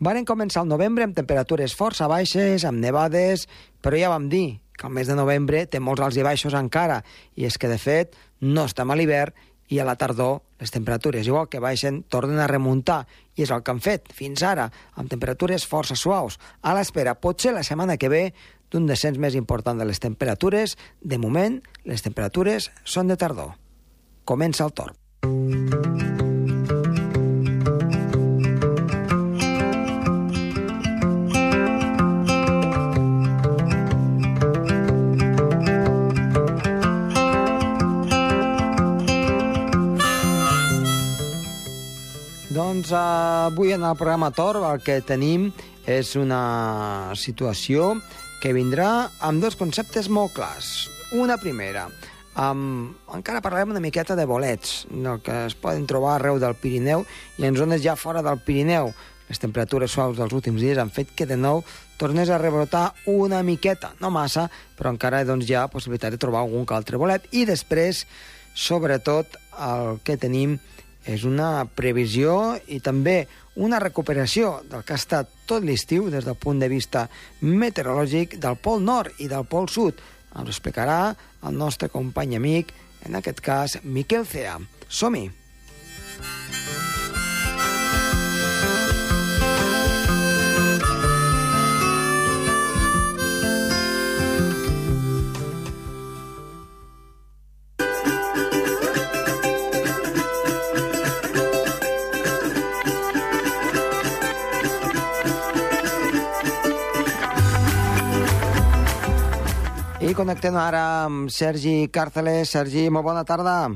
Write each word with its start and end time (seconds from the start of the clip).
Varen 0.00 0.24
començar 0.24 0.62
el 0.64 0.70
novembre 0.70 1.04
amb 1.04 1.16
temperatures 1.16 1.74
força 1.76 2.08
baixes, 2.08 2.64
amb 2.64 2.80
nevades, 2.80 3.46
però 3.84 3.98
ja 4.00 4.08
vam 4.08 4.30
dir 4.32 4.60
que 4.72 4.86
el 4.88 4.94
mes 4.96 5.10
de 5.10 5.16
novembre 5.16 5.66
té 5.68 5.76
molts 5.76 6.00
alts 6.00 6.16
i 6.16 6.24
baixos 6.24 6.56
encara, 6.56 7.02
i 7.36 7.44
és 7.44 7.58
que, 7.60 7.68
de 7.68 7.76
fet, 7.76 8.16
no 8.40 8.64
estem 8.64 8.88
a 8.88 8.96
l'hivern 8.96 9.36
i 9.68 9.78
a 9.78 9.84
la 9.84 9.98
tardor 10.00 10.40
les 10.58 10.72
temperatures, 10.72 11.28
igual 11.28 11.50
que 11.52 11.60
baixen, 11.60 12.00
tornen 12.08 12.40
a 12.40 12.48
remuntar, 12.48 13.04
i 13.36 13.44
és 13.44 13.52
el 13.52 13.60
que 13.60 13.74
han 13.74 13.84
fet 13.84 14.08
fins 14.16 14.40
ara, 14.42 14.70
amb 14.96 15.12
temperatures 15.12 15.68
força 15.68 15.96
suaus, 15.96 16.40
a 16.64 16.72
l'espera, 16.74 17.18
potser 17.20 17.52
la 17.52 17.64
setmana 17.66 17.98
que 18.00 18.08
ve, 18.08 18.24
d'un 18.70 18.88
descens 18.88 19.18
més 19.18 19.36
important 19.36 19.76
de 19.76 19.84
les 19.84 20.00
temperatures. 20.00 20.76
De 21.02 21.18
moment, 21.18 21.60
les 21.84 22.06
temperatures 22.06 22.70
són 22.84 23.10
de 23.10 23.18
tardor. 23.20 23.52
Comença 24.24 24.64
el 24.64 24.72
torn. 24.72 26.19
Doncs 42.80 42.94
uh, 42.96 43.52
avui 43.52 43.74
en 43.74 43.82
el 43.84 43.96
programa 44.00 44.30
Tor 44.32 44.56
el 44.56 44.78
que 44.80 45.02
tenim 45.04 45.50
és 45.84 46.14
una 46.16 47.12
situació 47.12 47.90
que 48.40 48.54
vindrà 48.56 49.10
amb 49.28 49.44
dos 49.44 49.58
conceptes 49.60 50.08
molt 50.08 50.32
clars. 50.32 50.88
Una 51.12 51.36
primera, 51.36 51.82
amb... 52.40 52.94
encara 53.12 53.42
parlarem 53.44 53.74
una 53.74 53.84
miqueta 53.84 54.16
de 54.16 54.24
bolets, 54.24 54.86
del 54.88 55.20
que 55.20 55.42
es 55.50 55.58
poden 55.60 55.84
trobar 55.84 56.14
arreu 56.14 56.40
del 56.40 56.56
Pirineu 56.56 57.04
i 57.36 57.44
en 57.50 57.60
zones 57.60 57.84
ja 57.84 57.98
fora 58.00 58.24
del 58.24 58.40
Pirineu. 58.48 58.94
Les 59.28 59.44
temperatures 59.44 59.92
suaus 59.92 60.16
dels 60.16 60.32
últims 60.32 60.64
dies 60.64 60.80
han 60.80 60.88
fet 60.88 61.12
que 61.12 61.28
de 61.28 61.36
nou 61.36 61.60
tornés 62.00 62.32
a 62.32 62.40
rebrotar 62.40 62.94
una 63.12 63.44
miqueta, 63.44 63.92
no 64.00 64.08
massa, 64.08 64.48
però 64.80 64.96
encara 64.96 65.26
doncs, 65.28 65.52
hi 65.52 65.60
ha 65.60 65.68
possibilitat 65.68 66.16
de 66.16 66.24
trobar 66.24 66.46
algun 66.46 66.64
altre 66.72 66.96
bolet. 66.96 67.28
I 67.36 67.44
després, 67.44 68.06
sobretot, 68.56 69.36
el 69.68 69.98
que 70.00 70.16
tenim 70.16 70.56
és 71.08 71.24
una 71.24 71.64
previsió 71.64 72.58
i 72.68 72.80
també 72.84 73.24
una 73.56 73.80
recuperació 73.80 74.60
del 74.68 74.84
que 74.84 74.94
ha 74.94 75.00
estat 75.00 75.32
tot 75.48 75.64
l'estiu 75.64 76.10
des 76.12 76.24
del 76.24 76.36
punt 76.36 76.60
de 76.60 76.68
vista 76.68 77.08
meteorològic 77.40 78.38
del 78.40 78.60
Pol 78.60 78.84
Nord 78.84 79.18
i 79.18 79.28
del 79.28 79.48
Pol 79.48 79.68
Sud. 79.68 80.00
Ens 80.36 80.46
ho 80.46 80.52
explicarà 80.52 81.00
el 81.46 81.56
nostre 81.56 81.88
company 81.88 82.36
amic, 82.36 82.72
en 83.08 83.16
aquest 83.16 83.40
cas, 83.40 83.78
Miquel 83.82 84.26
Cea. 84.28 84.58
Som-hi! 84.88 85.39
Connectem 110.20 110.56
ara 110.60 110.80
amb 111.06 111.30
Sergi 111.32 111.86
Càrceles. 111.92 112.50
Sergi, 112.52 112.88
molt 112.92 113.06
bona 113.06 113.22
tarda. 113.24 113.70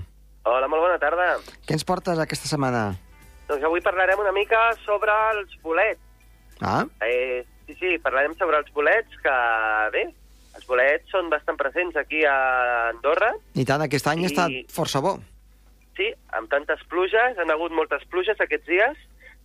Hola, 0.44 0.68
molt 0.68 0.82
bona 0.84 0.98
tarda. 1.00 1.38
Què 1.64 1.72
ens 1.78 1.84
portes 1.88 2.18
aquesta 2.20 2.50
setmana? 2.50 2.82
Doncs 3.48 3.64
avui 3.64 3.80
parlarem 3.84 4.20
una 4.20 4.32
mica 4.36 4.60
sobre 4.84 5.12
els 5.32 5.54
bolets. 5.64 6.00
Ah, 6.60 6.84
Eh, 7.00 7.44
sí, 7.66 7.74
sí, 7.80 7.94
parlarem 7.98 8.34
sobre 8.36 8.58
els 8.60 8.68
bolets, 8.76 9.08
que 9.24 9.34
bé, 9.92 10.04
els 10.54 10.66
bolets 10.68 11.08
són 11.10 11.30
bastant 11.32 11.56
presents 11.56 11.96
aquí 11.96 12.24
a 12.28 12.90
Andorra. 12.90 13.32
i 13.54 13.64
tant, 13.64 13.80
aquest 13.82 14.06
any 14.06 14.20
I- 14.20 14.24
ha 14.24 14.32
estat 14.32 14.50
força 14.70 15.00
bo. 15.00 15.18
Sí, 15.96 16.12
amb 16.32 16.48
tantes 16.50 16.80
pluges, 16.90 17.38
han 17.38 17.50
hagut 17.50 17.72
moltes 17.72 18.04
pluges 18.10 18.38
aquests 18.40 18.66
dies, 18.66 18.96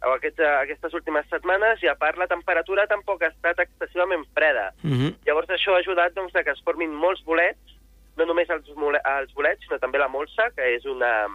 aquests, 0.02 0.40
aquestes 0.40 0.94
últimes 0.94 1.28
setmanes, 1.30 1.84
i 1.84 1.90
a 1.92 1.96
part 2.00 2.18
la 2.18 2.28
temperatura 2.28 2.88
tampoc 2.88 3.24
ha 3.24 3.32
estat 3.34 3.60
excessivament 3.60 4.26
freda. 4.34 4.72
Uh 4.84 4.92
-huh. 4.92 5.12
Llavors 5.26 5.50
això 5.50 5.76
ha 5.76 5.80
ajudat 5.80 6.14
doncs, 6.14 6.36
a 6.36 6.44
que 6.44 6.52
es 6.52 6.64
formin 6.64 6.94
molts 6.94 7.24
bolets, 7.26 7.78
no 8.18 8.26
només 8.26 8.50
els, 8.50 8.68
els 8.68 9.34
bolets, 9.34 9.64
sinó 9.64 9.80
també 9.80 9.98
la 9.98 10.08
molsa, 10.08 10.52
que 10.56 10.76
és 10.76 10.86
una, 10.86 11.28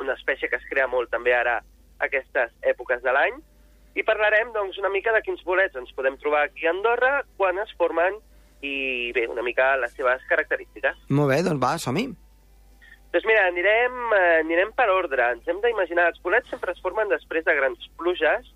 una 0.00 0.12
espècie 0.14 0.48
que 0.48 0.56
es 0.56 0.68
crea 0.70 0.86
molt 0.86 1.10
també 1.10 1.34
ara 1.34 1.62
aquestes 1.98 2.50
èpoques 2.62 3.02
de 3.02 3.12
l'any. 3.12 3.34
I 3.94 4.02
parlarem 4.02 4.52
doncs, 4.52 4.78
una 4.78 4.88
mica 4.88 5.12
de 5.12 5.22
quins 5.22 5.42
bolets 5.44 5.76
ens 5.76 5.92
podem 5.92 6.16
trobar 6.18 6.42
aquí 6.44 6.66
a 6.66 6.70
Andorra, 6.70 7.22
quan 7.36 7.58
es 7.58 7.72
formen 7.78 8.18
i 8.64 9.12
bé, 9.14 9.26
una 9.28 9.42
mica 9.42 9.76
les 9.76 9.92
seves 9.92 10.22
característiques. 10.28 10.96
Molt 11.08 11.30
bé, 11.30 11.42
doncs 11.46 11.62
va, 11.62 11.76
som-hi. 11.78 12.08
Doncs 13.14 13.28
mira, 13.30 13.44
anirem, 13.46 13.98
eh, 14.10 14.38
anirem 14.40 14.72
per 14.74 14.88
ordre. 14.90 15.22
Ens 15.36 15.46
hem 15.46 15.60
d'imaginar, 15.62 16.08
els 16.10 16.18
bolets 16.22 16.50
sempre 16.50 16.72
es 16.74 16.80
formen 16.82 17.06
després 17.12 17.44
de 17.46 17.54
grans 17.54 17.84
pluges 17.94 18.48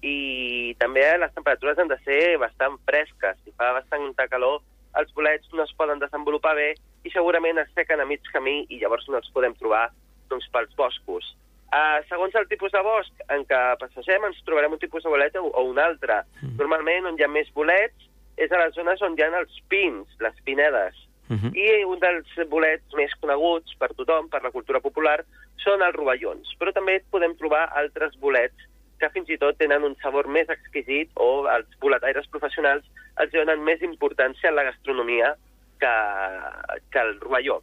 i 0.00 0.72
també 0.80 1.02
les 1.20 1.34
temperatures 1.36 1.76
han 1.76 1.90
de 1.90 1.98
ser 2.00 2.38
bastant 2.40 2.78
fresques. 2.88 3.36
Si 3.44 3.52
fa 3.60 3.74
bastanta 3.76 4.24
calor, 4.32 4.62
els 4.96 5.12
bolets 5.12 5.52
no 5.52 5.66
es 5.66 5.74
poden 5.76 6.00
desenvolupar 6.00 6.54
bé 6.56 6.70
i 7.04 7.12
segurament 7.12 7.60
es 7.60 7.68
sequen 7.76 8.00
a 8.00 8.08
mig 8.08 8.24
camí 8.32 8.62
i 8.70 8.80
llavors 8.80 9.04
no 9.12 9.20
els 9.20 9.28
podem 9.36 9.52
trobar 9.60 9.90
doncs, 10.30 10.48
pels 10.48 10.72
boscos. 10.80 11.34
Uh, 11.66 12.00
segons 12.08 12.34
el 12.40 12.48
tipus 12.48 12.72
de 12.72 12.80
bosc 12.86 13.20
en 13.28 13.44
què 13.44 13.62
passegem, 13.82 14.24
ens 14.24 14.40
trobarem 14.48 14.72
un 14.72 14.80
tipus 14.80 15.04
de 15.04 15.12
bolet 15.12 15.36
o, 15.36 15.44
o 15.44 15.66
un 15.68 15.82
altre. 15.82 16.22
Mm. 16.40 16.56
Normalment, 16.62 17.10
on 17.12 17.20
hi 17.20 17.26
ha 17.26 17.28
més 17.28 17.52
bolets, 17.52 18.08
és 18.40 18.48
a 18.48 18.64
les 18.64 18.72
zones 18.80 19.04
on 19.04 19.12
hi 19.12 19.26
ha 19.26 19.34
els 19.42 19.60
pins, 19.68 20.08
les 20.24 20.40
pinedes. 20.48 21.04
Uh 21.28 21.36
-huh. 21.36 21.50
I 21.54 21.84
un 21.84 21.98
dels 21.98 22.48
bolets 22.48 22.94
més 22.94 23.12
coneguts 23.20 23.74
per 23.78 23.94
tothom, 23.94 24.28
per 24.28 24.42
la 24.42 24.50
cultura 24.50 24.80
popular, 24.80 25.24
són 25.56 25.82
els 25.82 25.96
rovellons. 25.96 26.54
Però 26.58 26.72
també 26.72 27.02
podem 27.10 27.34
trobar 27.36 27.68
altres 27.74 28.14
bolets 28.20 28.54
que 28.98 29.10
fins 29.10 29.28
i 29.28 29.38
tot 29.38 29.58
tenen 29.58 29.84
un 29.84 29.96
sabor 30.02 30.28
més 30.28 30.48
exquisit 30.48 31.10
o 31.14 31.46
els 31.52 31.68
boletaires 31.80 32.26
professionals 32.32 32.84
els 33.20 33.32
donen 33.32 33.62
més 33.64 33.82
importància 33.82 34.48
en 34.48 34.56
la 34.56 34.64
gastronomia 34.70 35.34
que, 35.80 35.94
que 36.90 36.98
el 37.00 37.20
rovelló. 37.20 37.60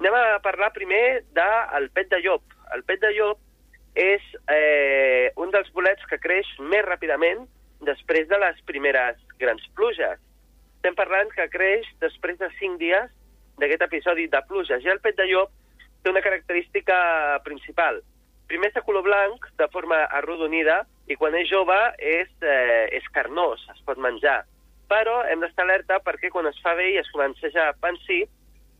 Anem 0.00 0.14
a 0.14 0.40
parlar 0.44 0.72
primer 0.72 1.22
del 1.36 1.90
pet 1.94 2.10
de 2.10 2.20
llop. 2.20 2.42
El 2.74 2.82
pet 2.84 3.00
de 3.00 3.12
llop 3.16 3.38
és 3.94 4.22
eh, 4.50 5.30
un 5.36 5.52
dels 5.54 5.70
bolets 5.72 6.04
que 6.10 6.18
creix 6.18 6.48
més 6.58 6.84
ràpidament 6.84 7.46
després 7.86 8.28
de 8.28 8.38
les 8.42 8.60
primeres 8.66 9.20
grans 9.38 9.64
pluges. 9.76 10.18
Estem 10.84 10.98
parlant 11.00 11.30
que 11.32 11.46
creix 11.48 11.86
després 11.96 12.36
de 12.36 12.44
5 12.58 12.76
dies 12.76 13.06
d'aquest 13.56 13.86
episodi 13.86 14.26
de 14.28 14.40
pluges. 14.44 14.82
I 14.84 14.90
el 14.92 14.98
pet 15.00 15.16
de 15.16 15.24
llop 15.30 15.48
té 16.04 16.10
una 16.12 16.20
característica 16.20 17.38
principal. 17.46 18.02
Primer 18.50 18.68
és 18.68 18.74
de 18.76 18.82
color 18.84 19.00
blanc, 19.06 19.46
de 19.56 19.68
forma 19.72 20.02
arrodonida, 20.18 20.82
i 21.08 21.16
quan 21.16 21.32
és 21.40 21.48
jove 21.48 21.78
és, 21.96 22.28
eh, 22.44 22.90
és 22.98 23.08
carnós, 23.16 23.64
es 23.72 23.80
pot 23.88 23.96
menjar. 23.96 24.42
Però 24.92 25.22
hem 25.24 25.40
d'estar 25.40 25.64
alerta 25.64 26.02
perquè 26.04 26.28
quan 26.28 26.50
es 26.52 26.60
fa 26.60 26.74
vell 26.76 27.00
es 27.00 27.08
comença 27.16 27.48
ja 27.48 27.70
a 27.70 27.78
pansir 27.80 28.26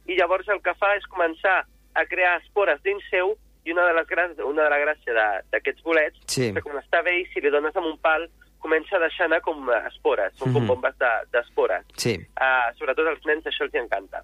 i 0.04 0.18
llavors 0.20 0.46
el 0.52 0.60
que 0.60 0.74
fa 0.76 0.92
és 1.00 1.08
començar 1.08 1.64
a 1.94 2.04
crear 2.04 2.36
espores 2.42 2.82
dins 2.84 3.00
seu 3.08 3.32
i 3.64 3.72
una 3.72 3.86
de 3.88 3.94
les 3.96 4.06
grans, 4.12 4.36
una 4.44 4.64
de 4.64 4.68
la 4.76 4.78
gràcia 4.84 5.14
de- 5.16 5.42
d'aquests 5.52 5.82
bolets 5.82 6.20
Sí. 6.28 6.52
que 6.52 6.60
quan 6.60 6.76
està 6.84 7.00
vell, 7.02 7.24
si 7.32 7.40
li 7.40 7.48
dones 7.48 7.74
amb 7.74 7.86
un 7.86 7.96
pal, 7.96 8.28
comença 8.64 8.96
a 8.96 9.02
deixar 9.04 9.26
anar 9.28 9.42
com 9.44 9.68
espores, 9.84 10.32
són 10.40 10.48
Mhm. 10.48 10.54
com 10.56 10.66
bombes 10.72 10.96
de- 10.98 11.24
d'espores. 11.32 11.84
Sí. 12.00 12.14
Uh, 12.40 12.72
sobretot 12.78 13.06
als 13.12 13.24
nens 13.28 13.44
això 13.46 13.66
els 13.68 13.74
encanta. 13.76 14.22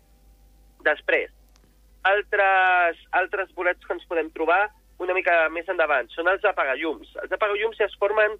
Després, 0.82 1.28
altres, 2.02 2.96
altres 3.12 3.52
bolets 3.54 3.84
que 3.86 3.92
ens 3.94 4.06
podem 4.08 4.30
trobar 4.32 4.70
una 5.00 5.14
mica 5.16 5.48
més 5.52 5.68
endavant 5.68 6.08
són 6.12 6.28
els 6.28 6.44
apagallums. 6.44 7.08
Els 7.22 7.32
apagallums 7.32 7.76
ja 7.80 7.86
es 7.88 7.96
formen 8.00 8.36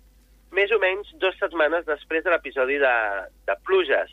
més 0.53 0.73
o 0.73 0.79
menys 0.83 1.13
dues 1.23 1.37
setmanes 1.39 1.87
després 1.87 2.25
de 2.25 2.31
l'episodi 2.33 2.79
de, 2.83 2.95
de 3.47 3.57
pluges. 3.67 4.11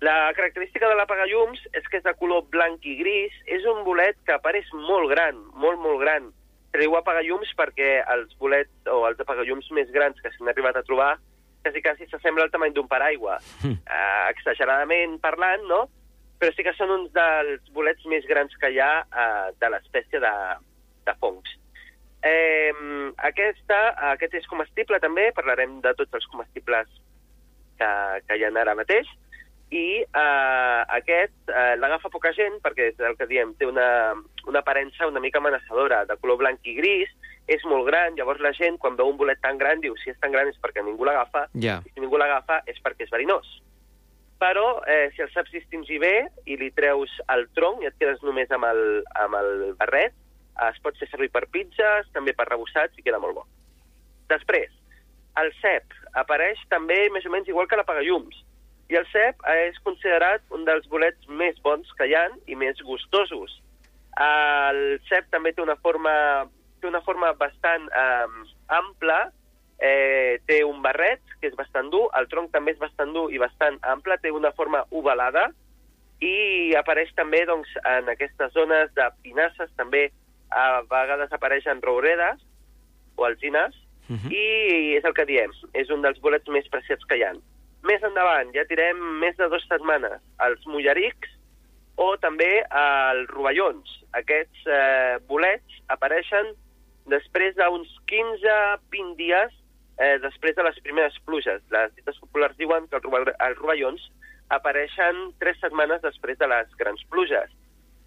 La 0.00 0.32
característica 0.36 0.88
de 0.88 0.94
l'apagallums 0.98 1.60
és 1.72 1.86
que 1.88 1.98
és 1.98 2.04
de 2.04 2.14
color 2.20 2.42
blanc 2.52 2.84
i 2.84 2.96
gris, 2.98 3.32
és 3.46 3.64
un 3.64 3.82
bolet 3.84 4.16
que 4.26 4.34
apareix 4.34 4.66
molt 4.74 5.08
gran, 5.10 5.38
molt, 5.54 5.78
molt 5.80 6.00
gran. 6.00 6.30
Diu 6.76 6.96
apagallums 6.98 7.52
perquè 7.56 8.02
els 8.12 8.34
bolets 8.40 8.90
o 8.92 9.04
els 9.08 9.20
apagallums 9.22 9.68
més 9.76 9.90
grans 9.94 10.18
que 10.20 10.32
s'han 10.34 10.50
arribat 10.52 10.76
a 10.76 10.84
trobar 10.86 11.14
quasi, 11.66 11.82
quasi 11.82 12.06
s'assembla 12.10 12.46
al 12.46 12.52
tamany 12.54 12.74
d'un 12.74 12.88
paraigua. 12.88 13.38
Mm. 13.64 13.78
Uh, 13.82 14.24
exageradament 14.30 15.18
parlant, 15.22 15.64
no? 15.66 15.86
Però 16.38 16.52
sí 16.52 16.62
que 16.66 16.74
són 16.76 16.92
uns 16.92 17.12
dels 17.16 17.70
bolets 17.74 18.04
més 18.10 18.26
grans 18.28 18.54
que 18.60 18.70
hi 18.70 18.80
ha 18.82 18.92
uh, 19.02 19.48
de 19.58 19.70
l'espècie 19.72 20.20
de, 20.22 20.34
de 21.08 21.14
fongs. 21.22 21.54
Eh, 22.26 22.72
aquesta, 23.28 23.78
aquest 24.12 24.34
és 24.34 24.48
comestible 24.50 24.98
també, 25.02 25.28
parlarem 25.36 25.78
de 25.84 25.92
tots 25.98 26.16
els 26.18 26.26
comestibles 26.32 26.88
que, 27.78 27.90
que 28.26 28.38
hi 28.38 28.46
ha 28.46 28.50
ara 28.62 28.74
mateix, 28.78 29.10
i 29.70 30.02
eh, 30.02 30.82
aquest 30.94 31.50
eh, 31.50 31.74
l'agafa 31.80 32.10
poca 32.12 32.30
gent 32.36 32.60
perquè 32.62 32.92
és 32.92 33.00
el 33.02 33.16
que 33.18 33.26
diem, 33.26 33.54
té 33.58 33.66
una, 33.66 34.14
una 34.46 34.62
aparença 34.62 35.08
una 35.10 35.20
mica 35.20 35.40
amenaçadora, 35.42 36.04
de 36.06 36.16
color 36.22 36.38
blanc 36.42 36.62
i 36.66 36.76
gris, 36.78 37.10
és 37.50 37.62
molt 37.66 37.86
gran, 37.86 38.14
llavors 38.18 38.42
la 38.42 38.52
gent, 38.54 38.78
quan 38.82 38.96
veu 38.98 39.10
un 39.10 39.18
bolet 39.18 39.40
tan 39.42 39.58
gran, 39.58 39.80
diu 39.82 39.94
si 40.02 40.10
és 40.10 40.18
tan 40.22 40.34
gran 40.34 40.50
és 40.50 40.58
perquè 40.62 40.82
ningú 40.82 41.06
l'agafa, 41.06 41.46
i 41.86 41.94
si 41.94 42.02
ningú 42.02 42.18
l'agafa 42.18 42.60
és 42.66 42.78
perquè 42.82 43.06
és 43.06 43.12
verinós. 43.14 43.46
Però 44.42 44.82
eh, 44.84 45.08
si 45.14 45.22
el 45.24 45.30
saps 45.32 45.54
distingir 45.54 45.98
bé 46.02 46.14
i 46.44 46.58
li 46.60 46.70
treus 46.76 47.12
el 47.32 47.46
tronc 47.56 47.82
i 47.82 47.88
et 47.88 47.94
quedes 47.98 48.22
només 48.26 48.50
amb 48.52 48.66
el, 48.68 48.82
amb 49.22 49.38
el 49.38 49.52
barret, 49.78 50.14
eh, 50.58 50.70
es 50.70 50.82
pot 50.84 50.98
fer 50.98 51.08
servir 51.10 51.30
per 51.32 51.46
pizzas, 51.50 52.10
també 52.12 52.34
per 52.36 52.48
rebossats 52.50 52.98
i 52.98 53.06
queda 53.06 53.22
molt 53.22 53.38
bo. 53.38 53.46
Després, 54.30 54.74
el 55.40 55.52
cep 55.62 55.94
apareix 56.18 56.60
també 56.72 57.06
més 57.14 57.26
o 57.26 57.32
menys 57.32 57.48
igual 57.48 57.70
que 57.70 57.78
l'apagallums. 57.78 58.42
I 58.88 58.94
el 59.00 59.06
cep 59.10 59.40
és 59.50 59.78
considerat 59.82 60.42
un 60.54 60.64
dels 60.64 60.86
bolets 60.88 61.26
més 61.28 61.56
bons 61.64 61.88
que 61.98 62.06
hi 62.06 62.14
ha 62.14 62.28
i 62.46 62.54
més 62.54 62.78
gustosos. 62.86 63.56
El 64.22 65.00
cep 65.08 65.26
també 65.30 65.52
té 65.52 65.62
una 65.62 65.76
forma, 65.82 66.46
té 66.80 66.88
una 66.88 67.02
forma 67.02 67.32
bastant 67.36 67.88
eh, 67.90 68.52
ampla, 68.68 69.32
eh, 69.82 70.38
té 70.46 70.62
un 70.64 70.80
barret, 70.82 71.20
que 71.40 71.50
és 71.50 71.56
bastant 71.58 71.90
dur, 71.90 72.06
el 72.16 72.28
tronc 72.32 72.52
també 72.54 72.72
és 72.72 72.78
bastant 72.80 73.12
dur 73.12 73.26
i 73.34 73.42
bastant 73.42 73.80
ample, 73.82 74.16
té 74.22 74.30
una 74.32 74.52
forma 74.56 74.84
ovalada, 74.90 75.48
i 76.22 76.72
apareix 76.78 77.10
també 77.18 77.42
doncs, 77.44 77.68
en 77.84 78.08
aquestes 78.08 78.54
zones 78.54 78.94
de 78.96 79.08
pinasses, 79.22 79.68
també 79.76 80.06
a 80.54 80.80
vegades 80.88 81.34
apareixen 81.34 81.82
rouredes 81.82 82.40
o 83.16 83.26
alzines, 83.26 83.74
Mhm. 84.08 84.30
i 84.30 84.94
és 84.96 85.04
el 85.04 85.14
que 85.14 85.24
diem, 85.26 85.50
és 85.74 85.90
un 85.90 86.00
dels 86.00 86.20
bolets 86.20 86.48
més 86.48 86.68
preciats 86.68 87.04
que 87.04 87.16
hi 87.18 87.24
ha. 87.24 87.32
Més 87.86 88.02
endavant, 88.06 88.50
ja 88.56 88.64
tirem 88.66 88.98
més 89.20 89.36
de 89.38 89.46
dues 89.52 89.66
setmanes, 89.70 90.20
els 90.46 90.62
mullerics 90.66 91.32
o 92.02 92.08
també 92.20 92.48
els 92.66 93.28
rovellons. 93.32 93.92
Aquests 94.18 94.66
eh, 94.66 95.18
bolets 95.28 95.76
apareixen 95.92 96.50
després 97.12 97.54
d'uns 97.58 97.92
15-20 98.10 99.12
dies 99.20 99.52
eh, 100.00 100.16
després 100.24 100.56
de 100.58 100.64
les 100.66 100.80
primeres 100.84 101.18
pluges. 101.28 101.62
Les 101.72 101.92
dites 101.98 102.18
populars 102.24 102.56
diuen 102.58 102.88
que 102.90 102.98
els, 102.98 103.06
rove- 103.06 103.36
els 103.48 103.60
rovellons 103.60 104.08
apareixen 104.56 105.22
tres 105.42 105.58
setmanes 105.62 106.02
després 106.02 106.38
de 106.42 106.48
les 106.50 106.74
grans 106.80 107.02
pluges. 107.12 107.52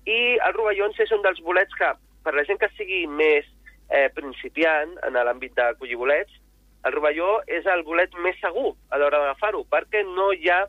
I 0.08 0.20
els 0.44 0.56
rovellons 0.58 1.00
és 1.00 1.12
un 1.16 1.24
dels 1.26 1.40
bolets 1.46 1.76
que, 1.80 1.94
per 2.26 2.36
la 2.36 2.46
gent 2.48 2.60
que 2.62 2.70
sigui 2.76 3.06
més 3.08 3.48
eh, 3.90 4.08
principiant 4.16 4.96
en 5.08 5.18
l'àmbit 5.18 5.56
de 5.58 5.72
collir 5.80 5.98
bolets, 6.00 6.39
el 6.86 6.96
rovelló 6.96 7.40
és 7.48 7.66
el 7.68 7.84
bolet 7.88 8.14
més 8.24 8.38
segur 8.40 8.74
a 8.90 9.00
l'hora 9.00 9.20
d'agafar-ho, 9.20 9.66
perquè 9.72 10.04
no 10.08 10.32
hi 10.34 10.50
ha 10.50 10.64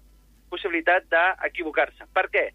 possibilitat 0.51 1.07
d'equivocar-se. 1.13 2.09
Per 2.15 2.27
què? 2.33 2.49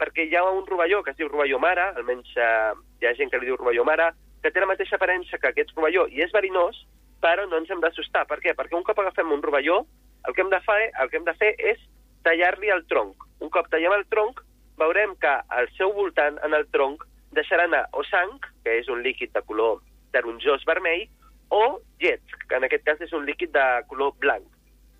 Perquè 0.00 0.26
hi 0.26 0.36
ha 0.36 0.44
un 0.48 0.64
rovelló 0.66 1.02
que 1.02 1.12
es 1.12 1.18
diu 1.18 1.28
rovelló 1.28 1.60
mare, 1.60 1.90
almenys 1.98 2.32
eh, 2.36 2.72
hi 3.00 3.08
ha 3.08 3.14
gent 3.18 3.30
que 3.30 3.40
li 3.40 3.50
diu 3.50 3.58
rovelló 3.60 3.84
mare, 3.84 4.10
que 4.42 4.50
té 4.50 4.62
la 4.62 4.70
mateixa 4.70 4.96
aparença 4.96 5.38
que 5.38 5.52
aquest 5.52 5.74
rovelló 5.76 6.06
i 6.10 6.24
és 6.24 6.32
verinós, 6.34 6.80
però 7.22 7.44
no 7.46 7.60
ens 7.60 7.70
hem 7.70 7.82
d'assustar. 7.84 8.24
Per 8.30 8.40
què? 8.42 8.56
Perquè 8.58 8.78
un 8.78 8.86
cop 8.86 8.98
agafem 8.98 9.30
un 9.30 9.44
rovelló, 9.44 9.82
el 10.26 10.34
que 10.34 10.42
hem 10.42 10.50
de 10.50 10.60
fer, 10.64 10.90
el 10.98 11.10
que 11.10 11.20
hem 11.20 11.28
de 11.28 11.36
fer 11.38 11.52
és 11.58 11.78
tallar-li 12.26 12.72
el 12.72 12.84
tronc. 12.90 13.28
Un 13.42 13.50
cop 13.52 13.68
tallem 13.70 13.94
el 13.94 14.06
tronc, 14.10 14.40
veurem 14.80 15.14
que 15.22 15.32
al 15.52 15.68
seu 15.76 15.92
voltant, 15.94 16.38
en 16.46 16.56
el 16.58 16.66
tronc, 16.74 17.04
deixarà 17.36 17.68
anar 17.68 17.86
o 17.92 18.04
sang, 18.08 18.38
que 18.64 18.78
és 18.80 18.88
un 18.92 19.02
líquid 19.04 19.32
de 19.36 19.42
color 19.46 19.80
taronjós 20.12 20.64
vermell, 20.68 21.06
o 21.52 21.80
llet, 22.00 22.22
que 22.48 22.56
en 22.56 22.64
aquest 22.66 22.84
cas 22.86 23.00
és 23.04 23.12
un 23.12 23.26
líquid 23.28 23.52
de 23.54 23.68
color 23.92 24.16
blanc. 24.24 24.44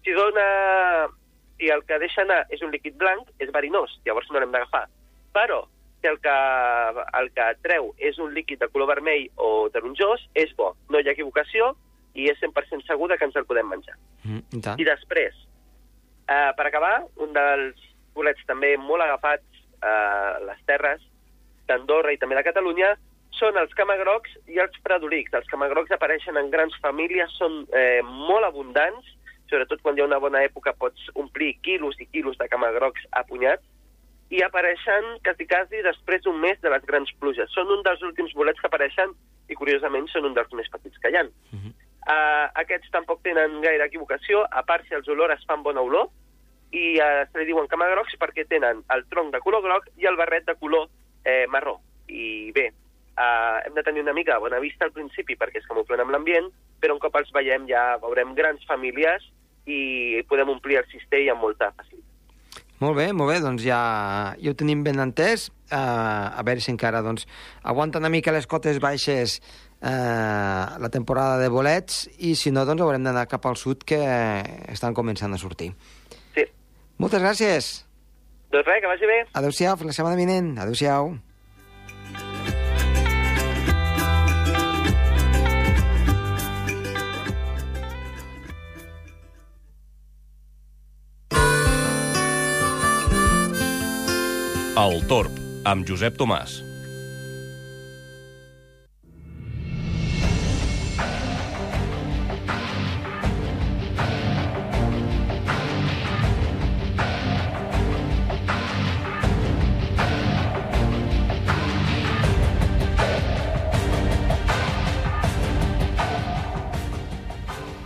Si 0.04 0.14
dona... 0.16 0.46
Si 1.60 1.69
el 1.70 1.84
que 1.87 1.94
deixa 2.02 2.25
anar 2.25 2.40
és 2.50 2.62
un 2.64 2.72
líquid 2.75 2.96
blanc, 2.99 3.28
és 3.38 3.52
verinós, 3.54 3.93
llavors 4.06 4.26
no 4.32 4.40
l'hem 4.40 4.50
d'agafar. 4.50 4.88
Però 5.37 5.60
si 6.00 6.08
el 6.10 6.19
que, 6.19 6.32
el 7.20 7.31
que 7.37 7.46
treu 7.62 7.93
és 8.02 8.19
un 8.19 8.32
líquid 8.34 8.58
de 8.64 8.69
color 8.72 8.90
vermell 8.90 9.28
o 9.38 9.69
taronjós, 9.70 10.25
és 10.34 10.50
bo. 10.58 10.72
No 10.90 10.99
hi 10.99 11.06
ha 11.06 11.14
equivocació 11.14 11.70
i 12.19 12.26
és 12.32 12.40
100% 12.43 12.82
segur 12.88 13.12
que 13.12 13.28
ens 13.28 13.38
el 13.38 13.46
podem 13.46 13.70
menjar. 13.70 13.94
Mhm, 14.25 14.43
I 14.58 14.60
tant. 14.66 14.82
I 14.82 14.88
després, 14.88 15.38
eh, 16.26 16.50
per 16.56 16.66
acabar, 16.66 17.04
un 17.16 17.32
dels 17.32 17.78
bolets 18.14 18.43
també 18.50 18.75
molt 18.76 19.06
agafats 19.06 19.46
eh, 19.54 19.87
a 19.87 20.40
les 20.50 20.60
terres 20.66 21.00
d'Andorra 21.69 22.12
i 22.12 22.19
també 22.19 22.37
de 22.37 22.44
Catalunya 22.50 22.96
són 23.42 23.58
els 23.58 23.74
camagrocs 23.74 24.36
i 24.54 24.60
els 24.62 24.78
pradolics. 24.86 25.34
Els 25.34 25.50
camagrocs 25.50 25.90
apareixen 25.94 26.38
en 26.38 26.50
grans 26.52 26.76
famílies, 26.84 27.34
són 27.40 27.64
eh, 27.74 28.00
molt 28.06 28.46
abundants, 28.46 29.08
sobretot 29.50 29.82
quan 29.82 29.98
hi 29.98 30.04
ha 30.04 30.08
una 30.08 30.20
bona 30.22 30.44
època 30.46 30.72
pots 30.78 31.10
omplir 31.18 31.56
quilos 31.66 31.98
i 32.00 32.06
quilos 32.06 32.38
de 32.38 32.46
camagrocs 32.52 33.04
a 33.18 33.24
punyats, 33.28 33.64
i 34.32 34.40
apareixen 34.46 35.18
quasi 35.26 35.44
quasi 35.50 35.82
després 35.84 36.22
d'un 36.24 36.38
mes 36.40 36.60
de 36.62 36.70
les 36.72 36.84
grans 36.88 37.10
pluges. 37.20 37.50
Són 37.52 37.68
un 37.74 37.82
dels 37.84 38.00
últims 38.06 38.32
bolets 38.38 38.62
que 38.62 38.70
apareixen 38.70 39.12
i, 39.50 39.56
curiosament, 39.58 40.06
són 40.08 40.30
un 40.30 40.36
dels 40.38 40.54
més 40.56 40.70
petits 40.72 41.02
que 41.02 41.10
hi 41.12 41.18
ha. 41.18 41.26
Mhm. 41.52 41.74
Uh, 42.02 42.46
aquests 42.58 42.90
tampoc 42.94 43.20
tenen 43.22 43.60
gaire 43.62 43.84
equivocació, 43.86 44.46
a 44.50 44.62
part 44.66 44.86
si 44.88 44.94
els 44.96 45.06
olors 45.12 45.44
fan 45.46 45.62
bona 45.62 45.84
olor, 45.84 46.08
i 46.72 46.96
uh, 46.98 47.26
se 47.28 47.38
li 47.38 47.50
diuen 47.50 47.68
camagrocs 47.70 48.16
perquè 48.18 48.46
tenen 48.48 48.80
el 48.94 49.04
tronc 49.12 49.34
de 49.34 49.42
color 49.44 49.62
groc 49.62 49.90
i 50.00 50.08
el 50.10 50.16
barret 50.16 50.48
de 50.48 50.56
color 50.56 50.88
eh, 51.24 51.46
marró. 51.52 51.76
I 52.08 52.50
bé, 52.56 52.70
uh, 53.17 53.59
hem 53.67 53.75
de 53.75 53.85
tenir 53.87 54.03
una 54.03 54.14
mica 54.17 54.38
bona 54.43 54.61
vista 54.62 54.87
al 54.87 54.94
principi 54.94 55.37
perquè 55.38 55.62
es 55.62 55.69
camuflen 55.69 56.03
amb 56.03 56.14
l'ambient, 56.14 56.50
però 56.81 56.97
un 56.97 57.03
cop 57.03 57.17
els 57.20 57.32
veiem 57.35 57.69
ja 57.70 57.97
veurem 58.03 58.35
grans 58.38 58.64
famílies 58.69 59.29
i 59.67 60.23
podem 60.29 60.50
omplir 60.56 60.81
el 60.81 60.88
cistell 60.91 61.31
amb 61.32 61.44
molta 61.47 61.70
facilitat. 61.76 62.09
Molt 62.82 62.97
bé, 62.99 63.12
molt 63.14 63.31
bé, 63.31 63.37
doncs 63.38 63.62
ja, 63.62 63.82
ja 64.43 64.50
ho 64.50 64.56
tenim 64.59 64.81
ben 64.82 64.99
entès. 64.99 65.50
Uh, 65.70 66.35
a 66.35 66.43
veure 66.44 66.61
si 66.61 66.73
encara 66.73 67.03
doncs, 67.05 67.29
aguanta 67.62 68.00
una 68.03 68.11
mica 68.11 68.35
les 68.35 68.49
cotes 68.50 68.81
baixes 68.82 69.38
uh, 69.38 70.79
la 70.82 70.91
temporada 70.93 71.38
de 71.38 71.49
bolets 71.53 72.09
i 72.19 72.35
si 72.37 72.50
no, 72.50 72.67
doncs 72.67 72.82
haurem 72.82 73.06
d'anar 73.06 73.29
cap 73.31 73.47
al 73.47 73.56
sud 73.61 73.87
que 73.87 74.03
estan 74.75 74.99
començant 74.99 75.32
a 75.32 75.38
sortir. 75.38 75.70
Sí. 76.35 76.49
Moltes 76.99 77.23
gràcies. 77.23 77.73
Doncs 78.53 78.67
res, 78.67 78.82
que 78.82 78.91
vagi 78.91 79.09
bé. 79.09 79.20
Adéu-siau, 79.38 79.79
fins 79.79 79.94
la 79.94 80.00
setmana 80.00 80.19
vinent. 80.19 80.56
Adéu-siau. 80.67 81.14
El 94.72 95.02
Torb, 95.04 95.34
amb 95.69 95.84
Josep 95.84 96.14
Tomàs. 96.16 96.54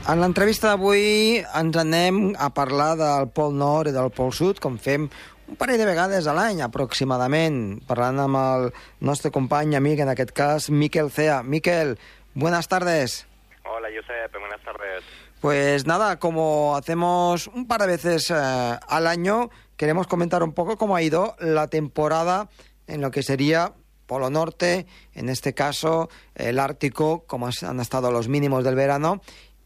En 0.06 0.22
l'entrevista 0.22 0.70
d'avui 0.70 1.40
ens 1.42 1.76
anem 1.82 2.28
a 2.38 2.46
parlar 2.54 2.92
del 2.94 3.26
Pol 3.34 3.50
Nord 3.58 3.90
i 3.90 3.96
del 3.96 4.14
Pol 4.14 4.30
Sud, 4.30 4.62
com 4.62 4.78
fem 4.78 5.10
un 5.48 5.56
parell 5.56 5.78
de 5.78 5.86
vegades 5.86 6.26
a 6.26 6.34
l'any, 6.34 6.60
aproximadament, 6.64 7.78
parlant 7.86 8.18
amb 8.24 8.38
el 8.40 8.64
nostre 9.06 9.30
company 9.30 9.76
amic, 9.78 10.00
en 10.02 10.10
aquest 10.10 10.32
cas, 10.34 10.70
Miquel 10.70 11.10
Cea. 11.10 11.42
Miquel, 11.42 11.98
buenas 12.34 12.68
tardes. 12.68 13.26
Hola, 13.64 13.88
Josep, 13.94 14.32
buenas 14.38 14.60
tardes. 14.64 15.04
Pues 15.40 15.86
nada, 15.86 16.18
como 16.18 16.74
hacemos 16.76 17.46
un 17.48 17.66
par 17.68 17.80
de 17.82 17.86
veces 17.88 18.30
eh, 18.30 18.34
al 18.34 19.06
año, 19.06 19.50
queremos 19.76 20.06
comentar 20.06 20.42
un 20.42 20.52
poco 20.52 20.76
cómo 20.76 20.96
ha 20.96 21.02
ido 21.02 21.36
la 21.38 21.68
temporada 21.68 22.48
en 22.86 23.00
lo 23.00 23.10
que 23.10 23.22
sería 23.22 23.72
Polo 24.06 24.30
Norte, 24.30 24.86
en 25.14 25.28
este 25.28 25.52
caso 25.54 26.08
el 26.34 26.58
Ártico, 26.58 27.24
cómo 27.26 27.46
has- 27.48 27.62
han 27.64 27.80
estado 27.80 28.10
los 28.10 28.28
mínimos 28.28 28.64
del 28.64 28.74
verano, 28.76 29.20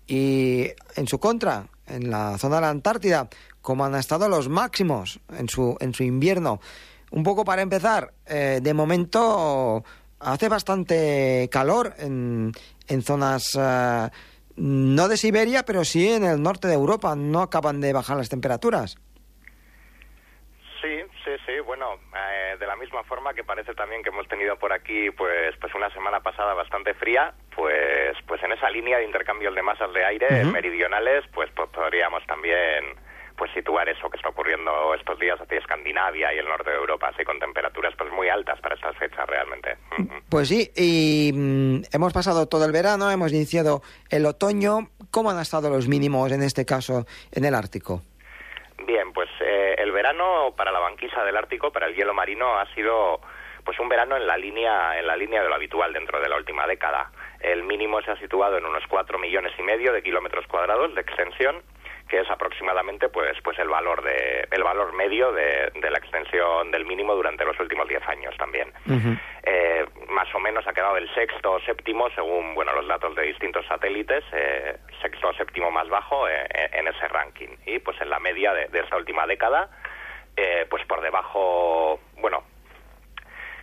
y 0.07 0.67
en 0.97 1.07
su 1.07 1.21
contra, 1.21 1.67
en 1.87 2.11
la 2.11 2.37
zona 2.39 2.57
de 2.57 2.63
la 2.63 2.71
Antártida, 2.71 3.29
cómo 3.63 3.85
han 3.85 3.95
estado 3.95 4.29
los 4.29 4.49
máximos 4.49 5.21
en 5.37 5.49
su, 5.49 5.77
en 5.81 5.95
su 5.95 6.03
invierno. 6.03 6.61
Un 7.11 7.23
poco 7.23 7.45
para 7.45 7.63
empezar, 7.63 8.13
eh, 8.27 8.61
de 8.63 8.75
momento 8.75 9.83
hace 10.21 10.49
bastante 10.49 11.49
calor 11.51 11.95
en, 11.99 12.53
en 12.89 13.03
zonas 13.03 13.59
eh, 13.59 14.09
no 14.57 15.09
de 15.09 15.17
Siberia, 15.17 15.65
pero 15.65 15.85
sí 15.85 16.13
en 16.13 16.25
el 16.25 16.43
norte 16.43 16.69
de 16.69 16.75
Europa. 16.75 17.15
No 17.17 17.41
acaban 17.41 17.81
de 17.81 17.93
bajar 17.93 18.17
las 18.17 18.29
temperaturas. 18.29 18.97
Sí, 20.81 21.01
sí, 21.25 21.33
sí, 21.47 21.61
bueno, 21.65 21.95
eh, 22.17 22.57
de 22.59 22.67
la 22.67 22.77
misma 22.77 23.03
forma 23.05 23.35
que 23.35 23.45
parece 23.45 23.75
también 23.75 24.03
que 24.03 24.09
hemos 24.09 24.27
tenido 24.29 24.57
por 24.59 24.73
aquí 24.73 25.11
pues 25.11 25.55
pues 25.61 25.75
una 25.75 25.91
semana 25.93 26.21
pasada 26.21 26.55
bastante 26.55 26.95
fría, 26.95 27.35
pues 27.55 28.17
pues 28.27 28.43
en 28.43 28.53
esa 28.53 28.71
línea 28.71 28.99
de 28.99 29.05
intercambio 29.05 29.53
de 29.53 29.63
masas 29.63 29.93
de 29.93 30.05
aire 30.05 30.45
meridionales, 30.45 31.25
pues, 31.35 31.51
pues 31.55 31.69
podríamos 31.71 32.25
también 32.27 32.97
pues 33.41 33.51
situar 33.53 33.89
eso 33.89 34.11
que 34.11 34.19
está 34.19 34.29
ocurriendo 34.29 34.95
estos 34.95 35.19
días 35.19 35.41
hacia 35.41 35.59
Escandinavia 35.59 36.35
y 36.35 36.37
el 36.37 36.45
norte 36.45 36.69
de 36.69 36.77
Europa, 36.77 37.09
así 37.09 37.25
con 37.25 37.39
temperaturas 37.39 37.95
pues 37.97 38.13
muy 38.13 38.29
altas 38.29 38.61
para 38.61 38.75
estas 38.75 38.95
fechas 38.99 39.27
realmente. 39.27 39.79
Pues 40.29 40.49
sí, 40.49 40.71
y 40.77 41.33
mm, 41.33 41.85
hemos 41.91 42.13
pasado 42.13 42.49
todo 42.49 42.67
el 42.67 42.73
verano, 42.73 43.11
hemos 43.11 43.33
iniciado 43.33 43.81
el 44.11 44.27
otoño. 44.27 44.91
¿Cómo 45.11 45.31
han 45.31 45.41
estado 45.41 45.71
los 45.71 45.89
mínimos 45.89 46.31
en 46.33 46.43
este 46.43 46.67
caso 46.67 47.07
en 47.33 47.47
el 47.47 47.55
Ártico? 47.55 48.03
Bien, 48.87 49.11
pues 49.15 49.31
eh, 49.41 49.75
el 49.79 49.91
verano 49.91 50.53
para 50.55 50.71
la 50.71 50.81
banquisa 50.81 51.25
del 51.25 51.39
Ártico, 51.39 51.73
para 51.73 51.87
el 51.87 51.95
hielo 51.95 52.13
marino, 52.13 52.59
ha 52.59 52.67
sido 52.75 53.23
pues 53.65 53.81
un 53.81 53.89
verano 53.89 54.19
en 54.19 54.27
la 54.27 54.37
línea 54.37 54.99
en 54.99 55.07
la 55.07 55.17
línea 55.17 55.43
de 55.43 55.49
lo 55.49 55.55
habitual 55.55 55.95
dentro 55.95 56.21
de 56.21 56.29
la 56.29 56.37
última 56.37 56.67
década. 56.67 57.11
El 57.41 57.63
mínimo 57.63 58.03
se 58.03 58.11
ha 58.11 58.17
situado 58.19 58.59
en 58.59 58.67
unos 58.67 58.83
cuatro 58.87 59.19
millones 59.19 59.53
y 59.59 59.63
medio 59.63 59.95
de 59.95 60.03
kilómetros 60.03 60.47
cuadrados 60.47 60.95
de 60.95 61.01
extensión 61.01 61.63
que 62.11 62.21
es 62.21 62.31
aproximadamente 62.31 63.09
pues 63.09 63.39
pues 63.43 63.59
el 63.61 63.69
valor 63.69 64.03
de 64.03 64.49
el 64.51 64.63
valor 64.65 64.93
medio 64.93 65.33
de, 65.33 65.71
la 65.81 65.99
extensión 65.99 66.71
del 66.71 66.85
mínimo 66.85 67.15
durante 67.15 67.45
los 67.45 67.59
últimos 67.61 67.89
10 67.89 68.03
años 68.09 68.37
también. 68.37 68.73
Eh, 69.45 69.87
más 70.09 70.29
o 70.35 70.41
menos 70.41 70.67
ha 70.67 70.73
quedado 70.73 70.97
el 70.97 71.09
sexto 71.15 71.53
o 71.53 71.61
séptimo 71.61 72.11
según 72.11 72.55
bueno 72.55 72.73
los 72.73 72.87
datos 72.87 73.15
de 73.15 73.23
distintos 73.23 73.65
satélites 73.67 74.25
eh, 74.33 74.77
sexto 75.01 75.29
o 75.29 75.33
séptimo 75.35 75.71
más 75.71 75.89
bajo 75.89 76.29
eh, 76.29 76.47
en 76.73 76.89
ese 76.89 77.07
ranking. 77.09 77.57
Y 77.65 77.79
pues 77.79 77.99
en 78.01 78.11
la 78.11 78.19
media 78.19 78.53
de, 78.53 78.67
de 78.69 78.81
esta 78.81 78.97
última 78.97 79.27
década 79.27 79.71
pues 80.71 80.83
por 80.87 81.03
debajo 81.03 82.01
bueno 82.17 82.43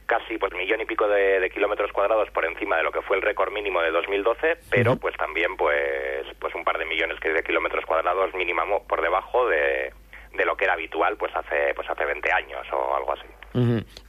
casi 0.07 0.37
pues 0.37 0.53
millón 0.53 0.81
y 0.81 0.85
pico 0.85 1.07
de, 1.07 1.49
kilómetros 1.53 1.91
cuadrados 1.91 2.29
por 2.31 2.45
encima 2.45 2.77
de 2.77 2.83
lo 2.83 2.91
que 2.91 3.01
fue 3.01 3.17
el 3.17 3.21
récord 3.21 3.51
mínimo 3.51 3.81
de 3.81 3.91
2012, 3.91 4.57
pero 4.71 4.95
pues 4.95 5.15
también 5.17 5.55
pues 5.55 6.25
pues 6.39 6.55
un 6.55 6.63
par 6.63 6.77
de 6.79 6.85
millones 6.85 7.19
de 7.19 7.43
kilómetros 7.43 7.85
cuadrados 7.85 8.33
mínimo 8.33 8.83
por 8.87 9.01
debajo 9.01 9.47
de, 9.47 9.93
de 10.35 10.45
lo 10.45 10.55
que 10.55 10.63
era 10.63 10.73
habitual 10.73 11.17
pues 11.17 11.35
hace 11.35 11.73
pues 11.75 11.89
hace 11.89 12.05
20 12.05 12.31
años 12.31 12.65
o 12.71 12.95
algo 12.95 13.13
así. 13.13 13.27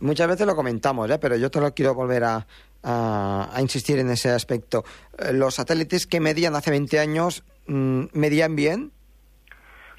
Muchas 0.00 0.28
veces 0.28 0.46
lo 0.46 0.54
comentamos, 0.54 1.10
¿eh? 1.10 1.18
pero 1.20 1.36
yo 1.36 1.50
te 1.50 1.60
lo 1.60 1.72
quiero 1.72 1.94
volver 1.94 2.22
a, 2.24 2.46
a, 2.82 3.60
insistir 3.60 3.98
en 3.98 4.10
ese 4.10 4.30
aspecto. 4.30 4.84
Eh, 5.18 5.32
los 5.32 5.54
satélites 5.54 6.06
que 6.06 6.20
medían 6.20 6.54
hace 6.54 6.70
20 6.70 6.98
años, 6.98 7.44
mm, 7.66 8.06
¿medían 8.12 8.56
bien? 8.56 8.92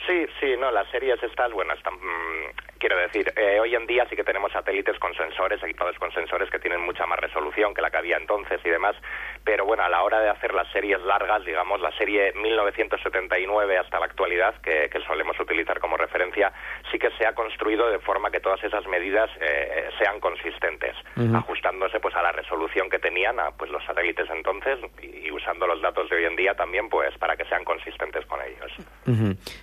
Sí, 0.06 0.26
sí, 0.40 0.56
no, 0.60 0.72
las 0.72 0.90
series 0.92 1.22
estas, 1.24 1.52
bueno, 1.52 1.74
están, 1.74 1.94
mm, 1.96 2.69
quiero 2.80 2.98
decir, 2.98 3.32
eh, 3.36 3.60
hoy 3.60 3.76
en 3.76 3.86
día 3.86 4.08
sí 4.10 4.16
que 4.16 4.24
tenemos 4.24 4.52
satélites 4.52 4.98
con 5.00 5.14
sensores, 5.14 5.62
equipados 5.62 5.98
con 6.00 6.12
sensores 6.12 6.50
que 6.50 6.60
tienen 6.60 6.82
mucha 6.82 7.06
más 7.06 7.20
resolución 7.20 7.74
que 7.74 7.82
la 7.82 7.92
que 7.92 7.98
había 7.98 8.18
entonces 8.18 8.60
y 8.64 8.70
demás, 8.70 8.96
pero 9.44 9.66
bueno, 9.66 9.84
a 9.84 9.90
la 9.90 10.02
hora 10.04 10.22
de 10.22 10.30
hacer 10.30 10.54
las 10.54 10.72
series 10.72 11.02
largas, 11.02 11.46
digamos, 11.46 11.82
la 11.82 11.92
serie 11.98 12.32
1979 12.34 13.78
hasta 13.78 14.00
la 14.00 14.06
actualidad, 14.06 14.56
que, 14.62 14.90
solemos 15.06 15.40
utilizar 15.40 15.80
como 15.80 15.98
referencia, 15.98 16.52
sí 16.92 17.00
que 17.00 17.10
se 17.12 17.26
ha 17.26 17.34
construido 17.34 17.90
de 17.90 18.00
forma 18.00 18.30
que 18.30 18.40
todas 18.40 18.64
esas 18.64 18.86
medidas 18.88 19.30
eh, 19.40 19.90
sean 19.98 20.20
consistentes, 20.20 20.96
ajustándose 21.34 22.00
pues 22.00 22.16
a 22.16 22.22
la 22.22 22.32
resolución 22.32 22.90
que 22.90 23.00
tenían 23.00 23.40
a, 23.40 23.52
pues 23.52 23.72
los 23.72 23.84
satélites 23.86 24.30
entonces 24.30 24.78
y, 25.02 25.32
usando 25.32 25.66
los 25.66 25.82
datos 25.82 26.10
de 26.10 26.18
hoy 26.18 26.26
en 26.26 26.36
día 26.36 26.54
también 26.54 26.90
pues 26.90 27.18
para 27.18 27.36
que 27.36 27.46
sean 27.46 27.64
consistentes 27.64 28.26
con 28.26 28.40
ellos. 28.42 28.72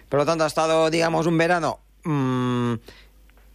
Por 0.08 0.20
lo 0.20 0.26
tanto, 0.26 0.44
ha 0.44 0.48
estado, 0.48 0.90
digamos, 0.90 1.26
un 1.26 1.38
verano 1.38 1.78
mm, 2.04 2.74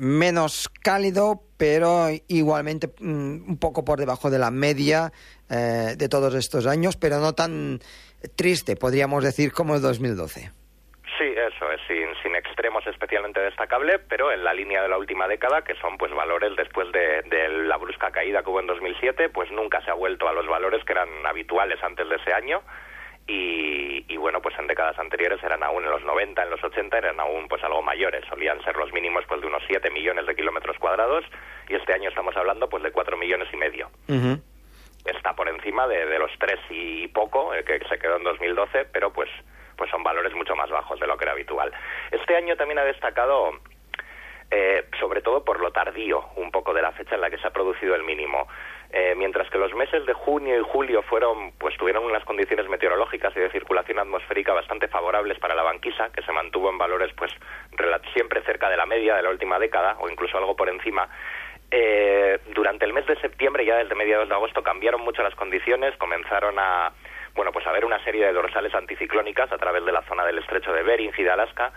menos 0.02 0.68
cálido, 0.82 1.44
pero 1.58 2.08
igualmente 2.28 2.88
mm, 3.00 3.50
un 3.50 3.60
poco 3.60 3.86
por 3.86 4.00
debajo 4.00 4.32
de 4.32 4.40
la 4.40 4.50
media 4.50 5.12
eh, 5.48 5.94
de 5.96 6.10
todos 6.10 6.34
estos 6.34 6.66
años, 6.66 6.98
pero 6.98 7.20
no 7.20 7.34
tan 7.34 7.80
triste, 8.36 8.76
podríamos 8.76 9.24
decir, 9.24 9.52
como 9.54 9.76
el 9.76 9.82
2012. 9.82 10.52
Sí, 11.20 11.28
eso 11.38 11.72
es, 11.72 11.80
sin, 11.88 12.08
sin 12.24 12.36
extremos 12.36 12.86
especialmente 12.88 13.40
destacables, 13.42 14.02
pero 14.10 14.32
en 14.32 14.44
la 14.44 14.56
línea 14.56 14.82
de 14.82 14.90
la 14.90 14.98
última 14.98 15.28
década, 15.28 15.62
que 15.62 15.76
son 15.76 16.00
pues 16.00 16.12
valores 16.14 16.56
después 16.58 16.92
de, 16.92 17.22
de, 17.30 17.50
la 17.68 17.78
brusca 17.78 18.10
caída 18.10 18.42
que 18.42 18.50
hubo 18.50 18.60
en 18.60 18.68
2007, 18.68 19.30
pues 19.30 19.52
nunca 19.52 19.86
se 19.86 19.92
ha 19.92 19.94
vuelto 19.94 20.28
a 20.28 20.34
los 20.34 20.48
valores 20.48 20.84
que 20.84 20.94
eran 20.94 21.10
habituales 21.28 21.78
antes 21.84 22.10
de 22.10 22.16
ese 22.16 22.34
año 22.34 22.64
y, 23.34 24.18
bueno, 24.18 24.42
pues 24.42 24.58
en 24.60 24.68
décadas 24.68 24.98
anteriores 25.00 25.42
eran 25.44 25.64
aún 25.64 25.84
en 25.84 25.92
los 25.92 26.04
90, 26.04 26.44
en 26.44 26.50
los 26.50 26.64
80 26.64 26.98
eran 26.98 27.20
aún 27.20 27.48
pues 27.48 27.64
algo 27.64 27.82
mayores, 27.82 28.24
solían 28.28 28.62
ser 28.64 28.76
los 28.76 28.92
mínimos 28.94 29.24
pues 29.28 29.42
de 29.42 29.48
unos 29.48 29.64
7 29.68 29.90
millones 29.90 30.28
de 30.28 30.36
kilómetros 30.36 30.78
cuadrados 30.78 31.24
y 31.68 31.76
este 31.76 31.94
año 31.94 32.10
estamos 32.10 32.36
hablando 32.36 32.70
pues 32.70 32.84
de 32.84 32.92
4 32.92 33.18
millones 33.18 33.48
y 33.52 33.58
medio. 33.58 33.90
Está 35.06 35.34
por 35.36 35.50
encima 35.50 35.88
de, 35.88 36.06
de, 36.06 36.20
los 36.20 36.32
3 36.38 36.60
y 36.70 37.08
poco 37.08 37.56
eh, 37.56 37.64
que 37.64 37.80
se 37.90 37.98
quedó 37.98 38.18
en 38.18 38.24
2012, 38.24 38.86
pero 38.94 39.12
pues 39.12 39.30
pues 39.76 39.90
son 39.90 40.04
valores 40.04 40.34
mucho 40.36 40.56
más 40.56 40.70
bajos 40.70 41.00
de 41.00 41.08
lo 41.08 41.18
que 41.18 41.24
era 41.24 41.32
habitual. 41.32 41.72
Este 42.12 42.36
año 42.36 42.56
también 42.56 42.78
ha 42.78 42.84
destacado 42.84 43.52
eh, 44.54 44.84
sobre 45.00 45.22
todo 45.22 45.46
por 45.46 45.62
lo 45.62 45.72
tardío 45.72 46.26
un 46.36 46.52
poco 46.52 46.74
de 46.74 46.82
la 46.82 46.92
fecha 46.92 47.16
en 47.16 47.22
la 47.22 47.30
que 47.30 47.38
se 47.38 47.48
ha 47.48 47.52
producido 47.52 47.96
el 47.96 48.04
mínimo. 48.04 48.50
Eh, 48.94 49.16
mientras 49.16 49.50
que 49.50 49.58
los 49.58 49.74
meses 49.74 50.06
de 50.06 50.12
junio 50.12 50.60
y 50.60 50.64
julio 50.64 51.02
fueron, 51.04 51.54
pues 51.58 51.78
tuvieron 51.78 52.04
unas 52.04 52.26
condiciones 52.26 52.68
meteorológicas 52.68 53.34
y 53.38 53.40
de 53.40 53.50
circulación 53.50 54.00
atmosférica 54.00 54.54
bastante 54.54 54.90
favorables 54.90 55.40
para 55.40 55.56
la 55.56 55.64
banquisa, 55.64 56.12
que 56.12 56.22
se 56.24 56.32
mantuvo 56.34 56.70
en 56.70 56.78
valores 56.78 57.14
pues 57.16 57.32
siempre 58.14 58.42
cerca 58.44 58.70
de 58.70 58.76
la 58.76 58.86
media 58.86 59.16
de 59.16 59.24
la 59.24 59.30
última 59.30 59.60
década 59.60 59.96
o 60.00 60.10
incluso 60.10 60.38
algo 60.38 60.56
por 60.56 60.68
encima. 60.68 61.08
Eh, 61.70 62.40
durante 62.54 62.84
el 62.84 62.92
mes 62.92 63.06
de 63.08 63.16
septiembre, 63.22 63.66
ya 63.66 63.78
desde 63.78 63.96
mediados 63.96 64.28
de 64.28 64.36
agosto, 64.36 64.62
cambiaron 64.62 65.02
mucho 65.02 65.24
las 65.24 65.36
condiciones, 65.36 65.96
comenzaron 65.98 66.60
a 66.60 66.92
bueno 67.34 67.54
pues 67.54 67.66
a 67.66 67.70
haber 67.70 67.86
una 67.86 68.04
serie 68.04 68.26
de 68.26 68.34
dorsales 68.34 68.76
anticiclónicas 68.76 69.54
a 69.54 69.58
través 69.58 69.86
de 69.86 69.94
la 69.94 70.02
zona 70.02 70.26
del 70.26 70.40
estrecho 70.40 70.74
de 70.74 70.84
Bering 70.84 71.14
y 71.18 71.24
de 71.24 71.32
Alaska 71.32 71.72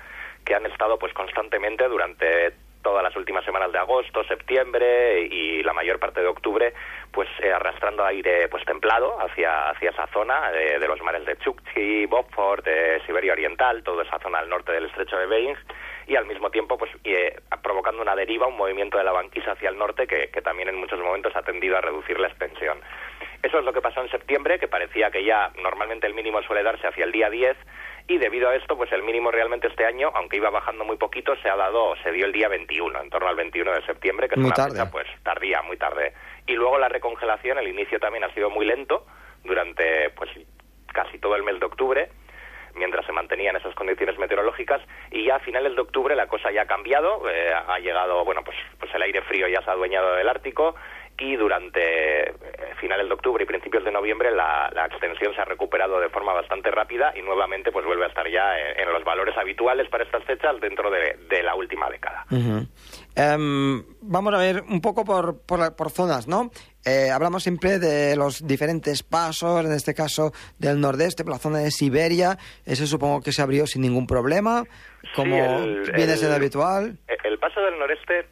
que 0.44 0.54
han 0.54 0.66
estado 0.66 0.99
pues 0.99 1.12
constantemente 1.14 1.87
durante 1.88 2.54
todas 2.85 3.03
las 3.03 3.17
últimas 3.17 3.45
semanas 3.45 3.73
de 3.73 3.79
agosto, 3.79 4.23
septiembre 4.25 5.23
y 5.23 5.62
la 5.64 5.73
mayor 5.73 5.99
parte 5.99 6.21
de 6.21 6.29
octubre, 6.29 6.73
pues 7.11 7.29
eh, 7.43 7.50
arrastrando 7.50 8.05
aire 8.05 8.47
pues 8.49 8.64
templado 8.64 9.21
hacia 9.21 9.71
hacia 9.71 9.91
esa 9.91 10.07
zona 10.09 10.53
de, 10.53 10.79
los 10.87 11.00
mares 11.03 11.25
de 11.25 11.37
Chukchi, 11.38 12.07
Beaufort, 12.07 12.64
de 12.64 13.00
Siberia 13.07 13.33
Oriental, 13.33 13.83
toda 13.83 14.05
esa 14.05 14.19
zona 14.21 14.38
al 14.38 14.49
norte 14.49 14.71
del 14.71 14.85
estrecho 14.85 15.17
de 15.17 15.26
Bering 15.26 15.57
y 16.07 16.14
al 16.14 16.26
mismo 16.26 16.50
tiempo 16.50 16.76
pues 16.76 16.93
eh, 17.03 17.41
provocando 17.62 18.03
una 18.03 18.14
deriva, 18.14 18.47
un 18.47 18.57
movimiento 18.57 18.99
de 18.99 19.05
la 19.05 19.12
banquisa 19.12 19.53
hacia 19.53 19.71
el 19.71 19.79
norte 19.79 20.07
que, 20.07 20.29
que 20.29 20.43
también 20.43 20.69
en 20.69 20.76
muchos 20.76 21.00
momentos 21.00 21.35
ha 21.35 21.43
tendido 21.43 21.79
a 21.79 21.81
reducir 21.81 22.21
la 22.21 22.29
extensión. 22.29 22.79
Eso 23.43 23.59
es 23.59 23.64
lo 23.64 23.73
que 23.73 23.83
pasó 23.83 24.00
en 24.03 24.11
septiembre, 24.11 24.59
que 24.59 24.69
parecía 24.69 25.11
que 25.11 25.25
ya 25.25 25.50
normalmente 25.61 26.07
el 26.07 26.14
mínimo 26.14 26.43
suele 26.43 26.62
darse 26.62 26.87
hacia 26.87 27.05
el 27.05 27.12
día 27.12 27.29
10 27.31 27.57
y 28.07 28.19
debido 28.19 28.51
a 28.51 28.55
esto, 28.55 28.77
pues 28.77 28.93
el 28.93 29.03
mínimo 29.03 29.31
realmente 29.31 29.69
este 29.69 29.87
año, 29.87 30.11
aunque 30.15 30.37
iba 30.37 30.51
bajando 30.51 30.85
muy 30.85 30.97
poquito, 30.97 31.35
se 31.37 31.49
ha 31.49 31.57
dado, 31.57 31.95
se 32.03 32.13
dio 32.13 32.27
el 32.27 32.33
día 32.33 32.49
21, 32.49 33.01
en 33.01 33.11
torno 33.11 33.29
al 33.29 33.37
21 33.37 33.73
de 33.73 33.87
septiembre, 33.87 34.29
que 34.29 34.35
es 34.35 34.45
una 34.45 34.55
fecha 34.55 34.91
pues 34.91 35.07
tardía, 35.23 35.63
muy 35.63 35.79
tarde. 35.79 36.13
Y 36.47 36.53
luego 36.53 36.79
la 36.79 36.89
recongelación, 36.89 37.59
el 37.59 37.69
inicio 37.69 37.99
también 37.99 38.25
ha 38.25 38.35
sido 38.35 38.51
muy 38.51 38.67
lento 38.67 39.07
durante 39.43 40.11
pues 40.11 40.31
casi 40.93 41.19
todo 41.19 41.35
el 41.37 41.43
mes 41.43 41.59
de 41.59 41.67
octubre 41.67 42.11
mientras 42.75 43.07
se 43.07 43.13
mantenían 43.13 43.57
esas 43.57 43.75
condiciones 43.75 44.19
meteorológicas 44.19 44.83
y 45.11 45.25
ya 45.25 45.37
a 45.37 45.41
finales 45.41 45.75
de 45.75 45.81
octubre 45.81 46.17
la 46.17 46.27
cosa 46.27 46.51
ya 46.51 46.63
ha 46.63 46.67
cambiado, 46.67 47.23
eh, 47.31 47.53
ha 47.55 47.79
llegado, 47.79 48.25
bueno, 48.25 48.43
pues, 48.45 48.57
pues 48.81 48.93
el 48.95 49.03
aire 49.03 49.23
frío 49.23 49.47
ya 49.49 49.63
se 49.63 49.71
ha 49.71 49.75
adueñado 49.75 50.15
del 50.15 50.29
Ártico, 50.29 50.75
y 51.19 51.37
durante 51.37 52.35
finales 52.85 53.09
de 53.09 53.14
octubre 53.14 53.43
y 53.43 53.47
principios 53.47 53.83
de 53.83 53.91
noviembre 53.91 54.31
la, 54.31 54.71
extensión 54.91 55.35
se 55.35 55.41
ha 55.41 55.47
recuperado 55.47 55.99
de 56.00 56.11
forma 56.11 56.35
bastante 56.35 56.71
rápida 56.71 57.14
y 57.17 57.23
nuevamente 57.23 57.73
pues 57.73 57.87
vuelve 57.87 58.05
a 58.05 58.09
estar 58.09 58.31
ya 58.31 58.59
en, 58.76 58.93
los 58.93 59.03
valores 59.05 59.35
habituales 59.38 59.88
para 59.88 60.05
estas 60.05 60.23
fechas 60.25 60.61
dentro 60.61 60.91
de, 60.91 61.43
la 61.43 61.55
última 61.55 61.88
década. 61.88 62.26
Em, 63.17 63.83
vamos 64.03 64.35
a 64.35 64.38
ver 64.38 64.62
un 64.69 64.83
poco 64.83 65.05
por, 65.05 65.41
por, 65.47 65.91
zonas, 65.91 66.29
¿no? 66.29 66.50
Eh, 66.85 67.11
hablamos 67.11 67.43
siempre 67.43 67.79
de 67.79 68.17
los 68.17 68.47
diferentes 68.47 69.03
pasos, 69.03 69.64
en 69.64 69.73
este 69.73 69.95
caso 69.95 70.33
del 70.59 70.79
nordeste, 70.79 71.25
por 71.25 71.33
la 71.33 71.38
zona 71.38 71.61
de 71.61 71.71
Siberia. 71.71 72.37
Ese 72.67 72.87
supongo 72.87 73.23
que 73.23 73.33
se 73.33 73.41
abrió 73.41 73.67
sin 73.67 73.81
ningún 73.81 74.07
problema, 74.07 74.64
como 75.14 75.37
viene 75.97 76.17
siendo 76.17 76.37
habitual. 76.37 76.99
El 77.25 77.38
paso 77.38 77.61
del 77.62 77.79
noreste 77.79 78.26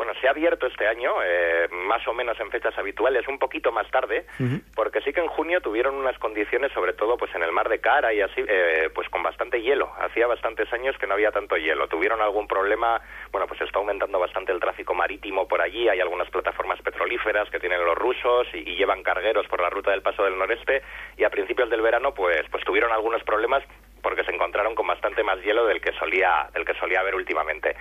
bueno, 0.00 0.14
se 0.18 0.28
ha 0.28 0.30
abierto 0.30 0.66
este 0.66 0.88
año, 0.88 1.12
eh, 1.22 1.68
más 1.70 2.08
o 2.08 2.14
menos 2.14 2.40
en 2.40 2.50
fechas 2.50 2.72
habituales, 2.78 3.28
un 3.28 3.38
poquito 3.38 3.70
más 3.70 3.86
tarde, 3.90 4.24
porque 4.74 5.02
sí 5.02 5.12
que 5.12 5.20
en 5.20 5.26
junio 5.26 5.60
tuvieron 5.60 5.94
unas 5.94 6.18
condiciones, 6.18 6.72
sobre 6.72 6.94
todo 6.94 7.18
pues 7.18 7.34
en 7.34 7.42
el 7.42 7.52
mar 7.52 7.68
de 7.68 7.80
Cara 7.80 8.14
y 8.14 8.22
así, 8.22 8.42
eh, 8.48 8.88
pues 8.94 9.10
con 9.10 9.22
bastante 9.22 9.60
hielo. 9.60 9.92
Hacía 10.00 10.26
bastantes 10.26 10.72
años 10.72 10.96
que 10.96 11.06
no 11.06 11.12
había 11.12 11.32
tanto 11.32 11.58
hielo. 11.58 11.86
Tuvieron 11.86 12.22
algún 12.22 12.48
problema, 12.48 12.98
bueno, 13.30 13.46
pues 13.46 13.60
está 13.60 13.78
aumentando 13.78 14.18
bastante 14.18 14.52
el 14.52 14.60
tráfico 14.60 14.94
marítimo 14.94 15.46
por 15.46 15.60
allí. 15.60 15.86
Hay 15.90 16.00
algunas 16.00 16.30
plataformas 16.30 16.80
petrolíferas 16.80 17.50
que 17.50 17.60
tienen 17.60 17.84
los 17.84 17.94
rusos 17.94 18.46
y, 18.54 18.70
y 18.70 18.76
llevan 18.76 19.02
cargueros 19.02 19.46
por 19.48 19.60
la 19.60 19.68
ruta 19.68 19.90
del 19.90 20.00
Paso 20.00 20.24
del 20.24 20.38
Noreste. 20.38 20.80
Y 21.18 21.24
a 21.24 21.30
principios 21.30 21.68
del 21.68 21.82
verano, 21.82 22.14
pues, 22.14 22.40
pues 22.50 22.64
tuvieron 22.64 22.90
algunos 22.90 23.22
problemas 23.22 23.62
porque 24.10 24.24
se 24.24 24.32
encontraron 24.32 24.74
con 24.74 24.88
bastante 24.88 25.22
más 25.22 25.40
hielo 25.40 25.66
del 25.66 25.80
que 25.80 25.92
solía 25.92 26.50
del 26.52 26.64
que 26.64 26.74
solía 26.74 26.98
haber 26.98 27.14
últimamente. 27.14 27.76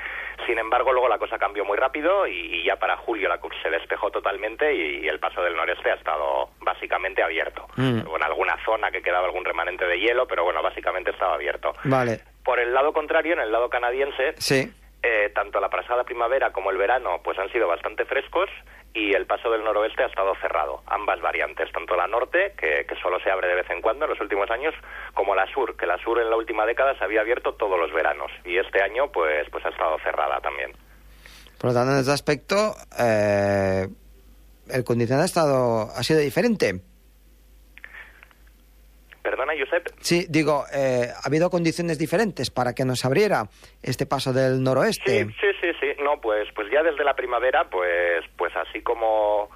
Sin 0.46 0.60
embargo, 0.60 0.94
luego 0.94 1.10
la 1.10 1.18
cosa 1.18 1.40
cambió 1.40 1.66
muy 1.66 1.76
rápido 1.76 2.28
y, 2.28 2.64
ya 2.64 2.76
para 2.76 2.98
julio 2.98 3.28
la 3.28 3.40
se 3.64 3.70
despejó 3.72 4.12
totalmente 4.12 4.72
y, 4.76 5.08
el 5.08 5.20
paso 5.20 5.42
del 5.42 5.56
noreste 5.56 5.90
ha 5.90 5.96
estado 5.96 6.52
básicamente 6.62 7.24
abierto. 7.24 7.66
Mm. 7.78 8.02
En 8.16 8.24
alguna 8.24 8.64
zona 8.64 8.92
que 8.92 9.02
quedaba 9.02 9.26
algún 9.26 9.44
remanente 9.44 9.88
de 9.88 10.00
hielo, 10.00 10.28
pero 10.28 10.44
bueno, 10.44 10.62
básicamente 10.62 11.10
estaba 11.10 11.34
abierto. 11.34 11.74
Vale. 11.86 12.20
Por 12.44 12.60
el 12.60 12.76
lado 12.76 12.94
contrario, 12.94 13.34
en 13.34 13.40
el 13.40 13.52
lado 13.52 13.68
canadiense, 13.70 14.34
Sí. 14.38 14.72
eh, 15.02 15.32
tanto 15.34 15.60
la 15.60 15.72
pasada 15.72 16.04
primavera 16.04 16.52
como 16.52 16.70
el 16.70 16.78
verano 16.78 17.22
pues 17.24 17.40
han 17.40 17.52
sido 17.52 17.68
bastante 17.68 18.06
frescos 18.06 18.52
y 18.94 19.14
el 19.14 19.26
paso 19.26 19.50
del 19.52 19.64
noroeste 19.64 20.04
ha 20.04 20.08
estado 20.08 20.34
cerrado. 20.42 20.82
Ambas 20.88 21.22
variantes, 21.22 21.72
tanto 21.72 21.96
la 21.96 22.08
norte, 22.08 22.54
que, 22.58 22.86
que 22.88 22.96
solo 23.02 23.20
se 23.20 23.30
abre 23.30 23.48
de 23.48 23.56
vez 23.56 23.70
en 23.70 23.82
cuando 23.82 24.06
en 24.06 24.12
los 24.12 24.20
últimos 24.20 24.50
años, 24.50 24.74
como 25.14 25.36
la 25.36 25.46
sur, 25.54 25.76
que 25.76 25.86
la 25.86 25.98
sur 25.98 26.20
en 26.20 26.30
la 26.30 26.36
última 26.36 26.66
década 26.66 26.98
se 26.98 27.04
había 27.04 27.22
abierto 27.22 27.54
todos 27.54 27.80
los 27.80 27.92
veranos 27.94 28.32
y 28.46 28.58
este 28.58 28.82
año 28.82 29.12
pues, 29.12 29.50
pues 29.50 29.66
ha 29.66 29.70
estado 29.70 29.98
cerrada 30.00 30.40
también. 30.42 30.72
Por 31.60 31.72
lo 31.72 31.74
tanto, 31.74 31.94
en 31.94 32.00
ese 32.00 32.12
aspecto, 32.12 32.74
eh, 32.98 33.88
el 34.70 34.84
condicionante 34.84 35.24
ha, 35.24 35.26
estado, 35.26 35.90
ha 35.94 36.04
sido 36.04 36.20
diferente. 36.20 36.82
Perdona, 39.22 39.54
Josep. 39.60 39.90
Sí, 40.00 40.26
digo, 40.30 40.64
eh, 40.74 41.10
ha 41.14 41.28
habido 41.28 41.50
condiciones 41.50 42.00
diferentes 42.00 42.50
para 42.50 42.74
que 42.74 42.86
nos 42.86 43.04
abriera 43.04 43.50
este 43.84 44.06
paso 44.06 44.32
del 44.32 44.64
noroeste. 44.64 45.26
Sí, 45.26 45.32
sí, 45.40 45.48
pues, 46.18 46.48
pues 46.54 46.70
ya 46.72 46.84
desde 46.84 47.04
la 47.04 47.16
primavera, 47.16 47.70
pues, 47.70 48.26
pues 48.38 48.56
así 48.56 48.82
como 48.82 49.50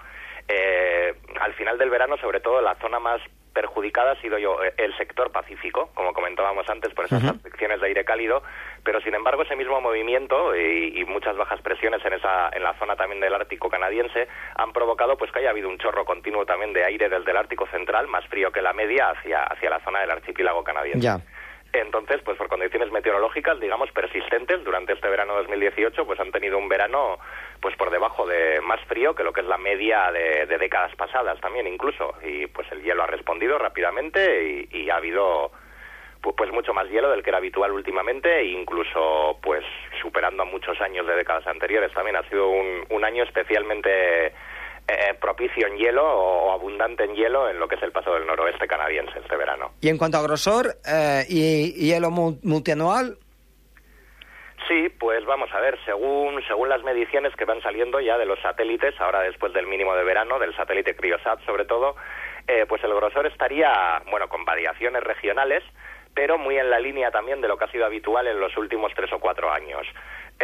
eh, 0.48 1.14
al 1.40 1.54
final 1.54 1.78
del 1.78 1.90
verano, 1.90 2.18
sobre 2.18 2.40
todo 2.40 2.62
la 2.62 2.76
zona 2.76 3.00
más 3.00 3.22
perjudicada 3.54 4.14
ha 4.14 4.22
sido 4.22 4.38
yo, 4.40 4.64
eh, 4.64 4.74
el 4.78 4.98
sector 4.98 5.32
pacífico, 5.32 5.92
como 5.94 6.12
comentábamos 6.14 6.68
antes, 6.70 6.94
por 6.94 7.06
esas 7.06 7.24
Ujú. 7.24 7.34
restricciones 7.34 7.80
de 7.82 7.88
aire 7.88 8.04
cálido, 8.04 8.42
pero 8.84 9.00
sin 9.02 9.14
embargo 9.14 9.44
ese 9.44 9.56
mismo 9.56 9.80
movimiento 9.80 10.56
y, 10.56 11.00
y 11.00 11.06
muchas 11.06 11.38
bajas 11.38 11.62
presiones 11.62 12.04
en 12.04 12.14
esa 12.14 12.50
en 12.50 12.64
la 12.64 12.74
zona 12.80 12.96
también 12.96 13.22
del 13.22 13.34
Ártico 13.34 13.70
canadiense 13.70 14.28
han 14.56 14.74
provocado 14.74 15.18
pues 15.18 15.32
que 15.32 15.40
haya 15.40 15.52
habido 15.52 15.70
un 15.70 15.78
chorro 15.78 16.04
continuo 16.04 16.46
también 16.46 16.74
de 16.74 16.84
aire 16.84 17.10
desde 17.10 17.30
el 17.30 17.38
Ártico 17.38 17.68
central, 17.68 18.08
más 18.08 18.26
frío 18.28 18.52
que 18.52 18.62
la 18.62 18.74
media, 18.74 19.12
hacia, 19.12 19.44
hacia 19.44 19.70
la 19.70 19.80
zona 19.82 20.02
del 20.02 20.12
archipiélago 20.12 20.64
canadiense. 20.64 21.02
Ya. 21.02 21.20
Entonces, 21.74 22.22
pues 22.24 22.38
por 22.38 22.50
condiciones 22.50 22.92
meteorológicas, 22.92 23.60
digamos, 23.60 23.92
persistentes 23.92 24.64
durante 24.64 24.94
este 24.94 25.10
verano 25.10 25.34
2018, 25.38 26.06
pues 26.06 26.20
han 26.20 26.32
tenido 26.32 26.60
un 26.60 26.70
verano 26.70 27.18
pues 27.60 27.76
por 27.76 27.90
debajo 27.90 28.28
de 28.28 28.62
más 28.62 28.80
frío 28.82 29.16
que 29.16 29.24
lo 29.24 29.34
que 29.34 29.42
es 29.42 29.48
la 29.48 29.58
media 29.58 30.12
de, 30.12 30.46
décadas 30.46 30.96
pasadas 30.96 31.40
también 31.42 31.66
incluso. 31.66 32.14
Y 32.24 32.46
pues 32.48 32.72
el 32.72 32.84
hielo 32.84 33.02
ha 33.04 33.08
respondido 33.08 33.58
rápidamente 33.58 34.68
y, 34.72 34.78
y 34.84 34.90
ha 34.92 34.98
habido 34.98 35.52
pu- 36.22 36.36
pues 36.36 36.52
mucho 36.52 36.76
más 36.76 36.88
hielo 36.90 37.10
del 37.10 37.24
que 37.24 37.32
era 37.32 37.40
habitual 37.40 37.72
últimamente 37.72 38.42
e 38.42 38.46
incluso 38.46 39.40
pues 39.42 39.66
superando 40.00 40.44
a 40.44 40.46
muchos 40.46 40.80
años 40.80 41.08
de 41.08 41.16
décadas 41.16 41.48
anteriores 41.48 41.92
también 41.94 42.18
ha 42.18 42.30
sido 42.30 42.50
un, 42.50 42.86
un 42.92 43.04
año 43.04 43.24
especialmente 43.24 44.32
eh, 44.88 45.14
propicio 45.20 45.68
en 45.68 45.78
hielo 45.78 46.04
o, 46.06 46.52
abundante 46.52 47.04
en 47.06 47.16
hielo 47.16 47.50
en 47.50 47.60
lo 47.60 47.68
que 47.68 47.76
es 47.76 47.84
el 47.84 47.92
paso 47.92 48.14
del 48.14 48.26
noroeste 48.28 48.68
canadiense 48.68 49.18
este 49.20 49.36
verano. 49.38 49.72
Y 49.82 49.90
en 49.90 49.98
cuanto 49.98 50.18
a 50.18 50.24
grosor 50.24 50.76
eh, 50.86 51.24
y, 51.30 51.88
hielo 51.88 52.12
mu- 52.12 52.38
multianual, 52.44 53.18
Sí, 54.68 54.88
pues 54.98 55.26
vamos 55.26 55.50
a 55.54 55.60
ver, 55.60 55.78
según, 55.84 56.42
según 56.48 56.70
las 56.70 56.82
mediciones 56.84 57.36
que 57.36 57.44
van 57.44 57.62
saliendo 57.62 58.00
ya 58.00 58.18
de 58.18 58.26
los 58.26 58.40
satélites, 58.40 59.00
ahora 59.02 59.20
después 59.20 59.52
del 59.52 59.68
mínimo 59.68 59.94
de 59.94 60.06
verano, 60.06 60.40
del 60.40 60.56
satélite 60.56 60.96
Criosat 60.96 61.44
sobre 61.46 61.66
todo, 61.66 61.98
eh, 62.48 62.66
pues 62.68 62.82
el 62.86 62.94
grosor 62.96 63.28
estaría, 63.28 64.02
bueno, 64.10 64.30
con 64.30 64.46
variaciones 64.46 65.04
regionales, 65.04 65.64
pero 66.14 66.38
muy 66.38 66.58
en 66.58 66.70
la 66.70 66.80
línea 66.80 67.12
también 67.12 67.42
de 67.42 67.50
lo 67.50 67.58
que 67.58 67.66
ha 67.66 67.72
sido 67.72 67.86
habitual 67.86 68.26
en 68.28 68.40
los 68.40 68.56
últimos 68.56 68.94
tres 68.96 69.12
o 69.12 69.20
cuatro 69.20 69.52
años. 69.52 69.86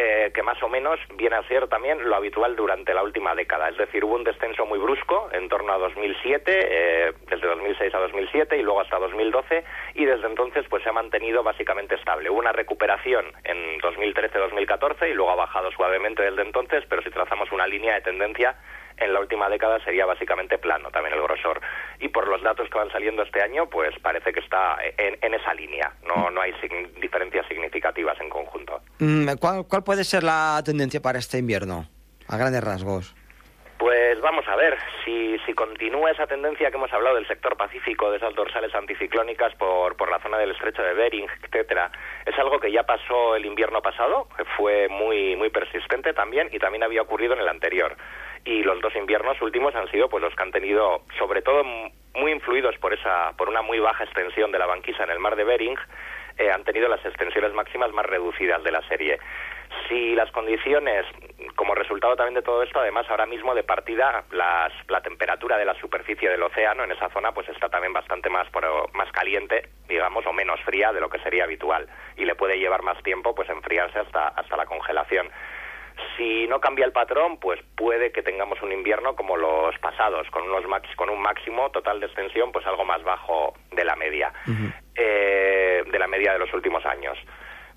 Eh, 0.02 0.32
que 0.34 0.44
más 0.44 0.64
o 0.64 0.70
menos 0.70 0.98
viene 1.16 1.36
a 1.36 1.44
ser 1.44 1.68
también 1.68 2.10
lo 2.10 2.16
habitual 2.16 2.56
durante 2.56 2.94
la 2.94 3.04
última 3.04 3.36
década. 3.36 3.68
Es 3.68 3.78
decir, 3.78 4.06
hubo 4.06 4.16
un 4.16 4.24
descenso 4.24 4.66
muy 4.66 4.80
brusco 4.80 5.28
en 5.34 5.50
torno 5.50 5.74
a 5.74 5.78
2007, 5.78 6.42
eh, 6.48 7.14
desde 7.30 7.46
2006 7.46 7.94
a 7.94 8.00
2007 8.00 8.58
y 8.58 8.62
luego 8.62 8.80
hasta 8.80 8.98
2012, 8.98 9.66
y 9.96 10.06
desde 10.06 10.26
entonces 10.26 10.66
pues 10.70 10.84
se 10.84 10.90
ha 10.90 10.94
mantenido 10.94 11.44
básicamente 11.44 11.96
estable. 11.96 12.30
Hubo 12.30 12.40
una 12.40 12.54
recuperación 12.54 13.26
en 13.44 13.78
2013-2014 13.82 15.12
y 15.12 15.14
luego 15.16 15.32
ha 15.32 15.36
bajado 15.36 15.70
suavemente 15.72 16.24
desde 16.24 16.44
entonces, 16.44 16.86
pero 16.90 17.02
si 17.02 17.10
trazamos 17.10 17.52
una 17.52 17.68
línea 17.68 17.96
de 17.96 18.02
tendencia, 18.02 18.56
en 19.00 19.14
la 19.14 19.20
última 19.20 19.50
década 19.50 19.80
sería 19.84 20.06
básicamente 20.06 20.58
plano 20.58 20.92
también 20.92 21.16
el 21.16 21.22
grosor. 21.22 21.62
Y 22.00 22.10
por 22.10 22.28
los 22.28 22.42
datos 22.42 22.70
que 22.70 22.78
van 22.78 22.92
saliendo 22.92 23.24
este 23.24 23.42
año, 23.42 23.68
pues 23.70 23.98
parece 24.00 24.32
que 24.32 24.40
está 24.40 24.78
en, 24.98 25.18
en 25.22 25.34
esa 25.34 25.54
línea. 25.54 25.94
No, 26.06 26.30
no 26.30 26.42
hay 26.42 26.54
diferencias 27.02 27.46
significativas 27.48 28.20
en 28.22 28.30
conjunto. 28.30 28.82
mm, 29.00 29.34
¿cuál, 29.40 29.66
¿cuál 29.68 29.84
puede 29.84 30.04
ser 30.04 30.24
la 30.24 30.62
tendencia 30.64 31.02
para 31.02 31.20
este 31.20 31.38
invierno? 31.38 31.88
A 32.28 32.38
grandes 32.38 32.64
rasgos. 32.64 33.16
Pues 33.80 34.20
vamos 34.20 34.46
a 34.50 34.58
ver, 34.58 34.78
si, 35.06 35.40
si 35.46 35.54
continúa 35.54 36.12
esa 36.12 36.28
tendencia 36.28 36.70
que 36.70 36.76
hemos 36.76 36.92
hablado 36.92 37.16
del 37.16 37.26
sector 37.26 37.56
pacífico, 37.56 38.12
de 38.12 38.18
esas 38.18 38.36
dorsales 38.36 38.76
anticiclónicas 38.76 39.56
por, 39.56 39.96
por 39.96 40.12
la 40.12 40.20
zona 40.20 40.38
del 40.38 40.52
estrecho 40.52 40.84
de 40.84 40.94
Bering, 40.94 41.28
etcétera, 41.44 41.90
es 42.26 42.38
algo 42.38 42.60
que 42.60 42.74
ya 42.74 42.84
pasó 42.84 43.38
el 43.38 43.46
invierno 43.46 43.82
pasado, 43.82 44.28
que 44.36 44.44
fue 44.58 44.90
muy, 44.90 45.38
muy 45.38 45.50
persistente 45.50 46.14
también 46.14 46.50
y 46.52 46.60
también 46.60 46.84
había 46.84 47.02
ocurrido 47.02 47.36
en 47.36 47.40
el 47.40 47.48
anterior. 47.48 47.96
Y 48.46 48.64
los 48.64 48.82
dos 48.82 48.96
inviernos 48.96 49.42
últimos 49.42 49.76
han 49.76 49.90
sido 49.92 50.10
pues 50.10 50.24
los 50.24 50.34
que 50.36 50.44
han 50.44 50.52
tenido, 50.52 51.02
sobre 51.18 51.42
todo 51.42 51.64
muy 51.64 52.32
influidos 52.32 52.76
por 52.80 52.94
esa, 52.94 53.34
por 53.38 53.50
una 53.50 53.62
muy 53.62 53.80
baja 53.80 54.04
extensión 54.04 54.52
de 54.52 54.60
la 54.60 54.66
banquisa 54.66 55.04
en 55.04 55.12
el 55.12 55.20
mar 55.20 55.36
de 55.36 55.44
Bering, 55.44 55.78
eh, 56.38 56.50
han 56.52 56.64
tenido 56.64 56.88
las 56.88 57.04
extensiones 57.06 57.54
máximas 57.54 57.92
más 57.92 58.06
reducidas 58.06 58.64
de 58.64 58.72
la 58.72 58.82
serie. 58.88 59.20
Si 59.88 60.16
las 60.16 60.32
condiciones, 60.32 61.06
como 61.56 61.76
resultado 61.76 62.16
también 62.16 62.34
de 62.36 62.42
todo 62.42 62.64
esto, 62.64 62.80
además 62.80 63.06
ahora 63.10 63.26
mismo 63.28 63.54
de 63.54 63.64
partida 63.64 64.24
las, 64.32 64.72
la 64.88 65.02
temperatura 65.02 65.58
de 65.58 65.66
la 65.66 65.76
superficie 65.76 66.30
del 66.30 66.42
océano 66.42 66.84
en 66.84 66.92
esa 66.92 67.10
zona 67.10 67.34
pues 67.34 67.48
está 67.50 67.70
también 67.70 67.94
bastante 67.94 68.30
más 68.30 68.50
por- 68.50 68.94
más 68.96 69.12
caliente, 69.12 69.68
digamos, 69.88 70.26
o 70.26 70.34
menos 70.34 70.60
fría 70.62 70.92
de 70.92 71.02
lo 71.02 71.10
que 71.10 71.20
sería 71.20 71.44
habitual 71.44 71.88
y 72.18 72.26
le 72.26 72.36
puede 72.36 72.58
llevar 72.58 72.82
más 72.82 73.02
tiempo 73.04 73.36
pues 73.36 73.50
enfriarse 73.50 74.00
hasta 74.00 74.30
hasta 74.30 74.58
la 74.58 74.66
congelación. 74.66 75.30
Si 76.18 76.48
no 76.48 76.60
cambia 76.60 76.86
el 76.86 76.92
patrón, 76.92 77.38
pues 77.38 77.60
puede 77.76 78.12
que 78.12 78.22
tengamos 78.22 78.62
un 78.62 78.72
invierno 78.72 79.16
como 79.16 79.38
los 79.38 79.78
pasados, 79.80 80.30
con 80.32 80.44
unos 80.44 80.66
max, 80.68 80.88
con 80.96 81.10
un 81.10 81.22
máximo 81.22 81.70
total 81.72 82.00
de 82.00 82.08
extensión 82.08 82.52
pues 82.52 82.66
algo 82.66 82.86
más 82.86 83.04
bajo 83.04 83.54
de 83.72 83.86
la 83.86 83.96
media, 83.96 84.34
eh, 84.96 85.84
de 85.90 86.00
la 86.00 86.08
media 86.08 86.34
de 86.34 86.40
los 86.40 86.54
últimos 86.54 86.86
años. 86.86 87.18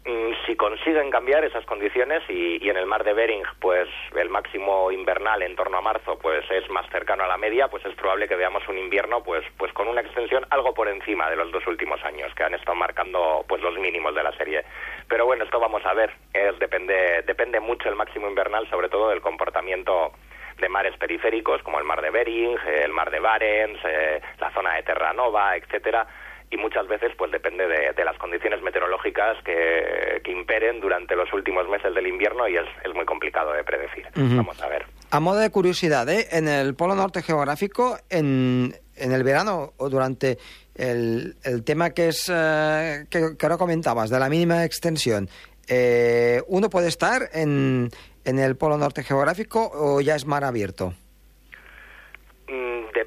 Mm, 0.05 0.33
Si 0.47 0.57
consiguen 0.57 1.11
cambiar 1.11 1.45
esas 1.45 1.65
condiciones 1.65 2.23
y, 2.29 2.59
y 2.65 2.69
en 2.69 2.77
el 2.77 2.87
mar 2.87 3.05
de 3.05 3.13
Bering, 3.13 3.45
pues 3.61 3.89
el 4.17 4.29
máximo 4.31 4.91
invernal 4.91 5.43
en 5.43 5.55
torno 5.55 5.79
a 5.79 5.81
marzo, 5.81 6.19
pues 6.19 6.45
es 6.51 6.69
más 6.71 6.89
cercano 6.91 7.23
a 7.23 7.29
la 7.29 7.37
media, 7.37 7.69
pues 7.69 7.85
es 7.87 7.95
probable 7.95 8.27
que 8.27 8.35
veamos 8.35 8.67
un 8.69 8.79
invierno, 8.79 9.23
pues, 9.23 9.45
pues 9.57 9.73
con 9.73 9.87
una 9.87 10.01
extensión 10.01 10.45
algo 10.51 10.75
por 10.75 10.89
encima 10.89 11.31
de 11.31 11.37
los 11.37 11.53
dos 11.53 11.65
últimos 11.69 12.03
años, 12.05 12.35
que 12.35 12.43
han 12.43 12.55
estado 12.55 12.75
marcando, 12.75 13.45
pues 13.47 13.63
los 13.63 13.79
mínimos 13.79 14.13
de 14.17 14.25
la 14.25 14.33
serie. 14.33 14.65
Pero 15.09 15.25
bueno, 15.25 15.45
esto 15.45 15.61
vamos 15.61 15.87
a 15.87 15.95
ver. 15.95 16.11
Es 16.35 16.59
depende, 16.59 17.23
depende 17.23 17.61
mucho 17.61 17.89
el 17.89 17.95
máximo 17.95 18.29
invernal, 18.29 18.69
sobre 18.71 18.89
todo 18.89 19.11
del 19.11 19.21
comportamiento 19.21 20.11
de 20.59 20.69
mares 20.69 20.97
periféricos, 20.97 21.63
como 21.63 21.79
el 21.79 21.85
mar 21.85 22.03
de 22.03 22.11
Bering, 22.11 22.59
el 22.67 22.93
mar 22.93 23.11
de 23.11 23.21
Barents, 23.21 23.81
eh, 23.85 24.21
la 24.41 24.51
zona 24.51 24.75
de 24.75 24.83
Terranova, 24.83 25.57
etcétera 25.57 26.07
y 26.53 26.57
muchas 26.59 26.87
veces 26.87 27.13
pues 27.17 27.33
depende 27.33 27.67
de, 27.67 27.93
de 27.97 28.05
las 28.05 28.17
condiciones 28.19 28.63
meteorológicas 28.63 29.43
que, 29.43 30.21
que 30.23 30.31
imperen 30.31 30.81
durante 30.81 31.17
los 31.17 31.33
últimos 31.33 31.67
meses 31.69 31.95
del 31.95 32.07
invierno 32.07 32.47
y 32.47 32.57
es, 32.57 32.67
es 32.85 32.95
muy 32.95 33.07
complicado 33.07 33.53
de 33.53 33.65
predecir. 33.65 34.07
Vamos 34.15 34.61
a 34.63 34.69
ver. 34.69 34.85
A 35.11 35.19
modo 35.19 35.39
de 35.39 35.51
curiosidad, 35.51 36.09
¿eh? 36.11 36.29
en 36.31 36.49
el 36.49 36.75
Polo 36.75 36.95
Norte 36.95 37.23
geográfico, 37.23 37.99
en, 38.11 38.75
en 38.97 39.13
el 39.13 39.25
verano 39.25 39.73
o 39.79 39.89
durante 39.89 40.39
el, 40.75 41.37
el 41.43 41.65
tema 41.65 41.91
que 41.91 42.09
es 42.09 42.31
eh, 42.33 43.07
que, 43.11 43.37
que 43.39 43.47
ahora 43.47 43.57
comentabas, 43.57 44.11
de 44.11 44.19
la 44.19 44.29
mínima 44.29 44.65
extensión, 44.65 45.29
eh, 45.69 46.43
¿uno 46.49 46.69
puede 46.69 46.89
estar 46.89 47.31
en, 47.33 47.89
en 48.25 48.39
el 48.39 48.57
Polo 48.57 48.77
Norte 48.77 49.03
geográfico 49.03 49.71
o 49.73 50.03
ya 50.03 50.17
es 50.17 50.27
mar 50.27 50.45
abierto? 50.45 50.93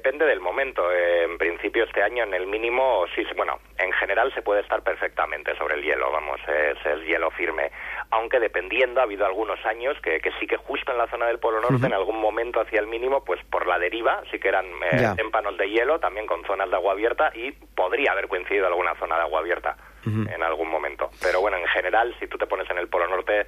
Depende 0.06 0.26
del 0.26 0.38
momento. 0.38 0.92
Eh, 0.92 1.24
en 1.24 1.36
principio 1.36 1.82
este 1.82 2.00
año 2.00 2.22
en 2.22 2.32
el 2.32 2.46
mínimo, 2.46 3.06
sí, 3.16 3.26
bueno, 3.36 3.58
en 3.76 3.90
general 3.90 4.32
se 4.34 4.40
puede 4.40 4.60
estar 4.60 4.80
perfectamente 4.82 5.56
sobre 5.56 5.74
el 5.74 5.82
hielo, 5.82 6.12
vamos, 6.12 6.38
es, 6.46 6.78
es 6.86 7.04
hielo 7.08 7.28
firme. 7.32 7.72
Aunque 8.10 8.38
dependiendo, 8.38 9.00
ha 9.00 9.02
habido 9.02 9.26
algunos 9.26 9.58
años 9.66 9.96
que, 10.04 10.20
que 10.20 10.30
sí 10.38 10.46
que 10.46 10.58
justo 10.58 10.92
en 10.92 10.98
la 10.98 11.08
zona 11.08 11.26
del 11.26 11.40
Polo 11.40 11.60
Norte, 11.60 11.86
en 11.86 11.92
algún 11.92 12.20
momento 12.20 12.60
hacia 12.60 12.78
el 12.78 12.86
mínimo, 12.86 13.24
pues 13.24 13.42
por 13.50 13.66
la 13.66 13.80
deriva, 13.80 14.22
sí 14.30 14.38
que 14.38 14.46
eran 14.46 14.66
eh, 14.92 15.08
témpanos 15.16 15.58
de 15.58 15.68
hielo, 15.68 15.98
también 15.98 16.28
con 16.28 16.44
zonas 16.44 16.70
de 16.70 16.76
agua 16.76 16.92
abierta 16.92 17.32
y 17.34 17.50
podría 17.50 18.12
haber 18.12 18.28
coincidido 18.28 18.68
alguna 18.68 18.94
zona 19.00 19.16
de 19.16 19.22
agua 19.22 19.40
abierta 19.40 19.76
en 20.06 20.40
algún 20.40 20.68
momento. 20.68 21.10
Pero 21.20 21.40
bueno, 21.40 21.56
en 21.56 21.66
general, 21.66 22.14
si 22.20 22.28
tú 22.28 22.38
te 22.38 22.46
pones 22.46 22.70
en 22.70 22.78
el 22.78 22.86
Polo 22.86 23.08
Norte, 23.08 23.44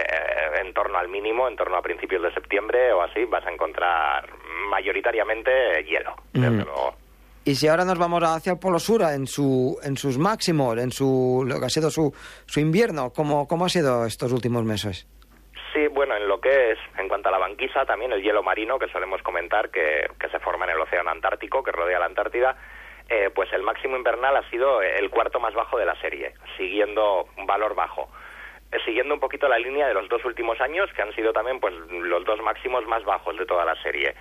eh, 0.00 0.60
en 0.60 0.72
torno 0.74 0.98
al 0.98 1.08
mínimo, 1.08 1.48
en 1.48 1.56
torno 1.56 1.76
a 1.76 1.82
principios 1.82 2.22
de 2.22 2.32
septiembre 2.32 2.92
o 2.92 3.02
así, 3.02 3.24
vas 3.24 3.46
a 3.46 3.50
encontrar 3.50 4.28
mayoritariamente 4.70 5.84
hielo, 5.84 6.14
desde 6.32 6.48
Ujú. 6.48 6.64
luego. 6.64 6.94
Y 7.44 7.54
si 7.54 7.66
ahora 7.66 7.84
nos 7.84 7.98
vamos 7.98 8.22
hacia 8.24 8.52
el 8.52 8.58
Polo 8.58 8.78
Sur, 8.78 9.02
en, 9.02 9.26
su, 9.26 9.78
en 9.82 9.96
sus 9.96 10.18
máximos, 10.18 10.76
en 10.78 10.90
su, 10.92 11.44
lo 11.46 11.58
que 11.58 11.66
ha 11.66 11.70
sido 11.70 11.90
su, 11.90 12.12
su 12.46 12.60
invierno, 12.60 13.10
¿cómo, 13.10 13.48
¿cómo 13.48 13.64
ha 13.64 13.68
sido 13.70 14.04
estos 14.04 14.32
últimos 14.32 14.64
meses? 14.64 15.06
Sí, 15.72 15.86
bueno, 15.88 16.14
en 16.16 16.28
lo 16.28 16.40
que 16.40 16.72
es, 16.72 16.78
en 16.98 17.08
cuanto 17.08 17.28
a 17.28 17.32
la 17.32 17.38
banquisa, 17.38 17.86
también 17.86 18.12
el 18.12 18.22
hielo 18.22 18.42
marino, 18.42 18.78
que 18.78 18.88
solemos 18.88 19.22
comentar 19.22 19.70
que, 19.70 20.10
que 20.20 20.28
se 20.28 20.38
forma 20.40 20.66
en 20.66 20.72
el 20.72 20.80
océano 20.80 21.10
Antártico, 21.10 21.62
que 21.62 21.72
rodea 21.72 21.98
la 21.98 22.06
Antártida, 22.06 22.56
eh, 23.08 23.30
pues 23.34 23.50
el 23.54 23.62
máximo 23.62 23.96
invernal 23.96 24.36
ha 24.36 24.50
sido 24.50 24.82
el 24.82 25.08
cuarto 25.08 25.40
más 25.40 25.54
bajo 25.54 25.78
de 25.78 25.86
la 25.86 25.98
serie, 26.00 26.34
siguiendo 26.58 27.28
un 27.38 27.46
valor 27.46 27.74
bajo. 27.74 28.10
Eh, 28.70 28.78
siguiendo 28.84 29.14
un 29.14 29.20
poquito 29.20 29.48
la 29.48 29.58
línea 29.58 29.88
de 29.88 29.94
los 29.94 30.08
dos 30.08 30.24
últimos 30.24 30.60
años, 30.60 30.90
que 30.94 31.02
han 31.02 31.14
sido 31.14 31.32
también 31.32 31.60
pues 31.60 31.74
los 31.90 32.24
dos 32.24 32.40
máximos 32.42 32.86
más 32.86 33.04
bajos 33.04 33.36
de 33.38 33.46
toda 33.46 33.64
la 33.64 33.74
serie. 33.82 34.14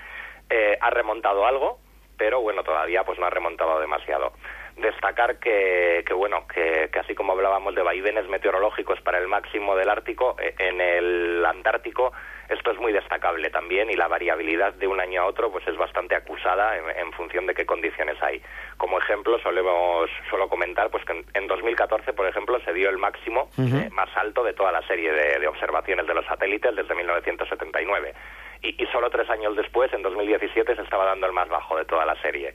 Eh, 0.50 0.78
ha 0.80 0.90
remontado 0.90 1.46
algo, 1.46 1.80
pero 2.18 2.40
bueno, 2.42 2.64
todavía 2.64 3.04
pues 3.04 3.20
no 3.20 3.26
ha 3.26 3.30
remontado 3.30 3.80
demasiado. 3.80 4.34
Destacar 4.78 5.40
que, 5.40 6.04
que 6.06 6.14
bueno, 6.14 6.48
que, 6.48 6.90
que, 6.92 7.00
así 7.00 7.16
como 7.16 7.34
hablábamos 7.34 7.76
de 7.76 7.82
vaivenes 7.82 8.28
meteorológicos 8.30 9.02
para 9.02 9.18
el 9.18 9.28
máximo 9.28 9.76
del 9.76 9.90
Ártico, 9.90 10.38
eh, 10.40 10.56
en 10.60 10.80
el 10.80 11.46
Antártico 11.46 12.14
esto 12.50 12.72
es 12.72 12.80
muy 12.80 12.92
destacable 12.92 13.50
también 13.50 13.90
y 13.90 13.96
la 13.96 14.08
variabilidad 14.08 14.74
de 14.74 14.88
un 14.88 15.00
año 15.00 15.22
a 15.22 15.26
otro 15.26 15.52
pues 15.52 15.68
es 15.68 15.78
bastante 15.78 16.16
acusada 16.16 16.78
en, 16.78 17.12
función 17.14 17.46
de 17.46 17.54
qué 17.54 17.66
condiciones 17.66 18.22
hay. 18.22 18.42
Como 18.78 19.00
ejemplo, 19.00 19.40
solemos 19.40 20.10
suelo 20.30 20.48
comentar 20.48 20.90
pues 20.90 21.04
que 21.06 21.24
en, 21.34 21.48
2014, 21.48 22.14
por 22.14 22.28
ejemplo, 22.28 22.60
se 22.62 22.74
dio 22.74 22.90
el 22.90 22.98
máximo 22.98 23.50
eh, 23.58 23.90
más 23.92 24.10
alto 24.16 24.44
de 24.44 24.54
toda 24.54 24.72
la 24.72 24.82
serie 24.88 25.12
de, 25.12 25.40
de 25.40 25.48
observaciones 25.48 26.06
de 26.08 26.14
los 26.14 26.26
satélites 26.26 26.76
desde 26.76 26.96
1979 26.96 28.14
y, 28.62 28.82
y, 28.82 28.88
solo 28.88 29.10
tres 29.10 29.30
años 29.30 29.56
después, 29.56 29.92
en 29.94 30.02
2017, 30.02 30.76
se 30.76 30.82
estaba 30.82 31.06
dando 31.06 31.28
el 31.28 31.34
más 31.34 31.48
bajo 31.48 31.78
de 31.78 31.86
toda 31.86 32.06
la 32.06 32.20
serie. 32.22 32.54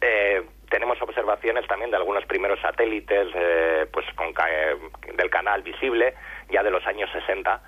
Eh, 0.00 0.42
tenemos 0.70 1.00
observaciones 1.02 1.66
también 1.66 1.90
de 1.90 1.96
algunos 1.96 2.24
primeros 2.26 2.60
satélites 2.60 3.28
eh, 3.34 3.86
pues 3.92 4.06
con, 4.14 4.28
eh, 4.28 4.76
del 5.16 5.28
canal 5.28 5.62
visible 5.62 6.14
ya 6.50 6.62
de 6.62 6.70
los 6.70 6.86
años 6.86 7.10
60 7.10 7.60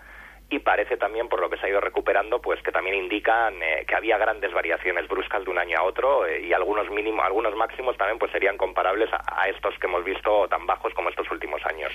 y 0.50 0.58
parece 0.58 0.96
también 0.96 1.28
por 1.28 1.40
lo 1.40 1.48
que 1.48 1.56
se 1.56 1.66
ha 1.66 1.68
ido 1.68 1.80
recuperando 1.80 2.42
pues 2.42 2.60
que 2.62 2.72
también 2.72 2.96
indican 2.96 3.62
eh, 3.62 3.84
que 3.86 3.94
había 3.94 4.18
grandes 4.18 4.52
variaciones 4.52 5.06
bruscas 5.08 5.44
de 5.44 5.50
un 5.50 5.58
año 5.58 5.78
a 5.78 5.84
otro 5.84 6.26
eh, 6.26 6.44
y 6.44 6.52
algunos 6.52 6.90
mínimos 6.90 7.24
algunos 7.24 7.54
máximos 7.54 7.96
también 7.96 8.18
pues 8.18 8.32
serían 8.32 8.56
comparables 8.56 9.08
a, 9.12 9.48
estos 9.48 9.78
que 9.78 9.86
hemos 9.86 10.04
visto 10.04 10.48
tan 10.48 10.66
bajos 10.66 10.92
como 10.94 11.08
estos 11.08 11.30
últimos 11.30 11.64
años. 11.64 11.92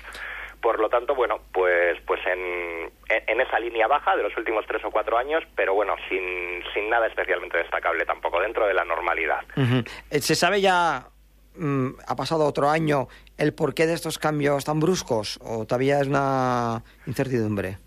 Por 0.62 0.80
lo 0.80 0.90
tanto 0.90 1.14
bueno 1.14 1.42
pues 1.52 2.00
pues 2.08 2.22
en, 2.26 2.90
en, 3.10 3.42
esa 3.42 3.60
línea 3.60 3.88
baja 3.88 4.16
de 4.16 4.24
los 4.24 4.36
últimos 4.38 4.66
tres 4.66 4.84
o 4.86 4.90
cuatro 4.90 5.18
años 5.18 5.44
pero 5.56 5.74
bueno 5.74 5.96
sin, 6.08 6.64
sin 6.74 6.90
nada 6.90 7.08
especialmente 7.08 7.58
destacable 7.58 8.06
tampoco 8.06 8.40
dentro 8.40 8.66
de 8.66 8.74
la 8.74 8.86
normalidad. 8.86 9.44
-huh. 9.56 9.86
se 10.22 10.36
sabe 10.36 10.62
ya 10.62 11.08
mm, 11.56 11.90
ha 12.08 12.16
pasado 12.16 12.46
otro 12.46 12.70
año 12.70 13.10
el 13.38 13.54
porqué 13.54 13.86
de 13.86 13.94
estos 13.96 14.18
cambios 14.18 14.64
tan 14.64 14.80
bruscos 14.80 15.40
o 15.44 15.66
todavía 15.66 16.00
es 16.00 16.08
una 16.08 16.82
incertidumbre 17.06 17.85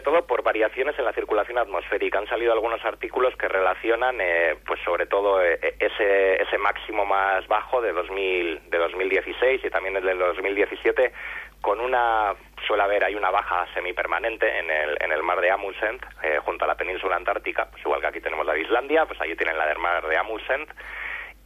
todo 0.00 0.26
por 0.26 0.42
variaciones 0.42 0.98
en 0.98 1.04
la 1.04 1.12
circulación 1.12 1.58
atmosférica. 1.58 2.18
Han 2.18 2.28
salido 2.28 2.52
algunos 2.52 2.84
artículos 2.84 3.34
que 3.36 3.48
relacionan, 3.48 4.20
eh, 4.20 4.56
pues 4.66 4.80
sobre 4.84 5.06
todo 5.06 5.42
eh, 5.42 5.58
ese, 5.78 6.42
ese 6.42 6.58
máximo 6.58 7.04
más 7.04 7.46
bajo 7.46 7.80
de 7.80 7.92
2000, 7.92 8.70
de 8.70 8.78
2016 8.78 9.64
y 9.64 9.70
también 9.70 9.96
el 9.96 10.04
de 10.04 10.14
2017 10.14 11.12
con 11.60 11.80
una 11.80 12.34
suele 12.66 12.82
haber 12.82 13.04
hay 13.04 13.14
una 13.14 13.30
baja 13.30 13.66
semipermanente 13.74 14.58
en 14.58 14.70
el 14.70 14.96
en 15.00 15.12
el 15.12 15.22
mar 15.22 15.40
de 15.40 15.50
Amundsen 15.50 15.98
eh, 16.22 16.38
junto 16.44 16.64
a 16.64 16.68
la 16.68 16.76
península 16.76 17.16
antártica, 17.16 17.68
pues 17.70 17.82
igual 17.82 18.00
que 18.00 18.06
aquí 18.06 18.20
tenemos 18.20 18.46
la 18.46 18.52
de 18.52 18.60
Islandia, 18.60 19.06
pues 19.06 19.20
allí 19.20 19.34
tienen 19.34 19.58
la 19.58 19.66
del 19.66 19.78
mar 19.78 20.06
de 20.06 20.16
Amundsen 20.16 20.66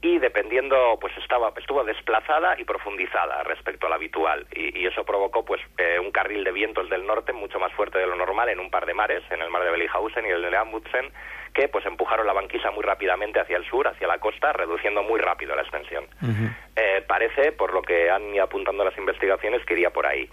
y 0.02 0.18
dependiendo 0.18 0.98
pues 1.00 1.16
estaba 1.16 1.52
estuvo 1.56 1.84
desplazada 1.84 2.56
y 2.58 2.64
profundizada 2.64 3.42
respecto 3.44 3.86
a 3.86 3.90
la 3.90 3.96
habitual. 3.96 4.46
Y, 4.54 4.80
y 4.80 4.86
eso 4.86 5.04
provocó 5.04 5.44
pues 5.44 5.62
eh, 5.78 5.98
un 6.00 6.10
carril 6.10 6.44
de 6.44 6.52
vientos 6.52 6.90
del 6.90 7.06
norte 7.06 7.32
mucho 7.32 7.58
más 7.60 7.72
fuerte 7.72 7.98
de 7.98 8.06
lo 8.06 8.16
normal 8.16 8.48
en 8.48 8.58
un 8.58 8.70
par 8.70 8.84
de 8.84 8.94
mares 8.94 9.22
en 9.30 9.40
el 9.40 9.48
mar 9.48 9.62
de 9.62 9.70
Bellihausen 9.70 10.26
y 10.26 10.30
el 10.30 10.42
de 10.42 10.56
Amundsen 10.56 11.12
que 11.54 11.68
pues 11.68 11.86
empujaron 11.86 12.26
la 12.26 12.32
banquisa 12.32 12.70
muy 12.70 12.82
rápidamente 12.82 13.38
hacia 13.38 13.56
el 13.56 13.64
sur 13.64 13.86
hacia 13.86 14.08
la 14.08 14.18
costa 14.18 14.52
reduciendo 14.52 15.02
muy 15.02 15.20
rápido 15.20 15.54
la 15.54 15.62
extensión. 15.62 16.04
Uh 16.20 16.26
-huh. 16.26 16.56
eh, 16.76 17.04
parece 17.06 17.52
por 17.52 17.72
lo 17.72 17.82
que 17.82 18.10
han 18.10 18.34
ido 18.34 18.44
apuntando 18.44 18.84
las 18.84 18.96
investigaciones 18.98 19.64
que 19.64 19.74
iría 19.74 19.90
por 19.90 20.06
ahí 20.06 20.28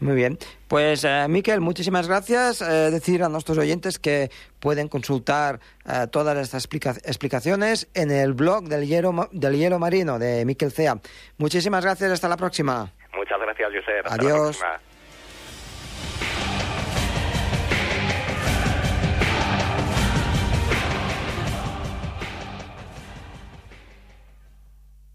muy 0.00 0.14
bien. 0.14 0.38
Pues, 0.68 1.04
eh, 1.04 1.26
Miquel, 1.28 1.60
muchísimas 1.60 2.08
gracias. 2.08 2.60
Eh, 2.60 2.90
decir 2.90 3.22
a 3.22 3.28
nuestros 3.28 3.56
oyentes 3.58 3.98
que 3.98 4.30
pueden 4.60 4.88
consultar 4.88 5.60
eh, 5.88 6.06
todas 6.10 6.36
estas 6.38 6.64
explica 6.64 6.90
explicaciones 7.04 7.88
en 7.94 8.10
el 8.10 8.34
blog 8.34 8.64
del 8.64 8.86
hielo, 8.86 9.28
del 9.32 9.56
hielo 9.56 9.78
marino 9.78 10.18
de 10.18 10.44
Miquel 10.44 10.72
Cea. 10.72 10.98
Muchísimas 11.38 11.84
gracias. 11.84 12.12
Hasta 12.12 12.28
la 12.28 12.36
próxima. 12.36 12.92
Muchas 13.14 13.40
gracias, 13.40 13.68
Josep. 13.72 14.06
Hasta 14.06 14.14
Adiós. 14.14 14.60
La 14.60 14.68
próxima. 14.68 14.96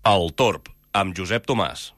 El 0.04 0.34
Torb, 0.34 0.66
amb 0.98 1.14
Josep 1.16 1.46
Tomàs. 1.46 1.92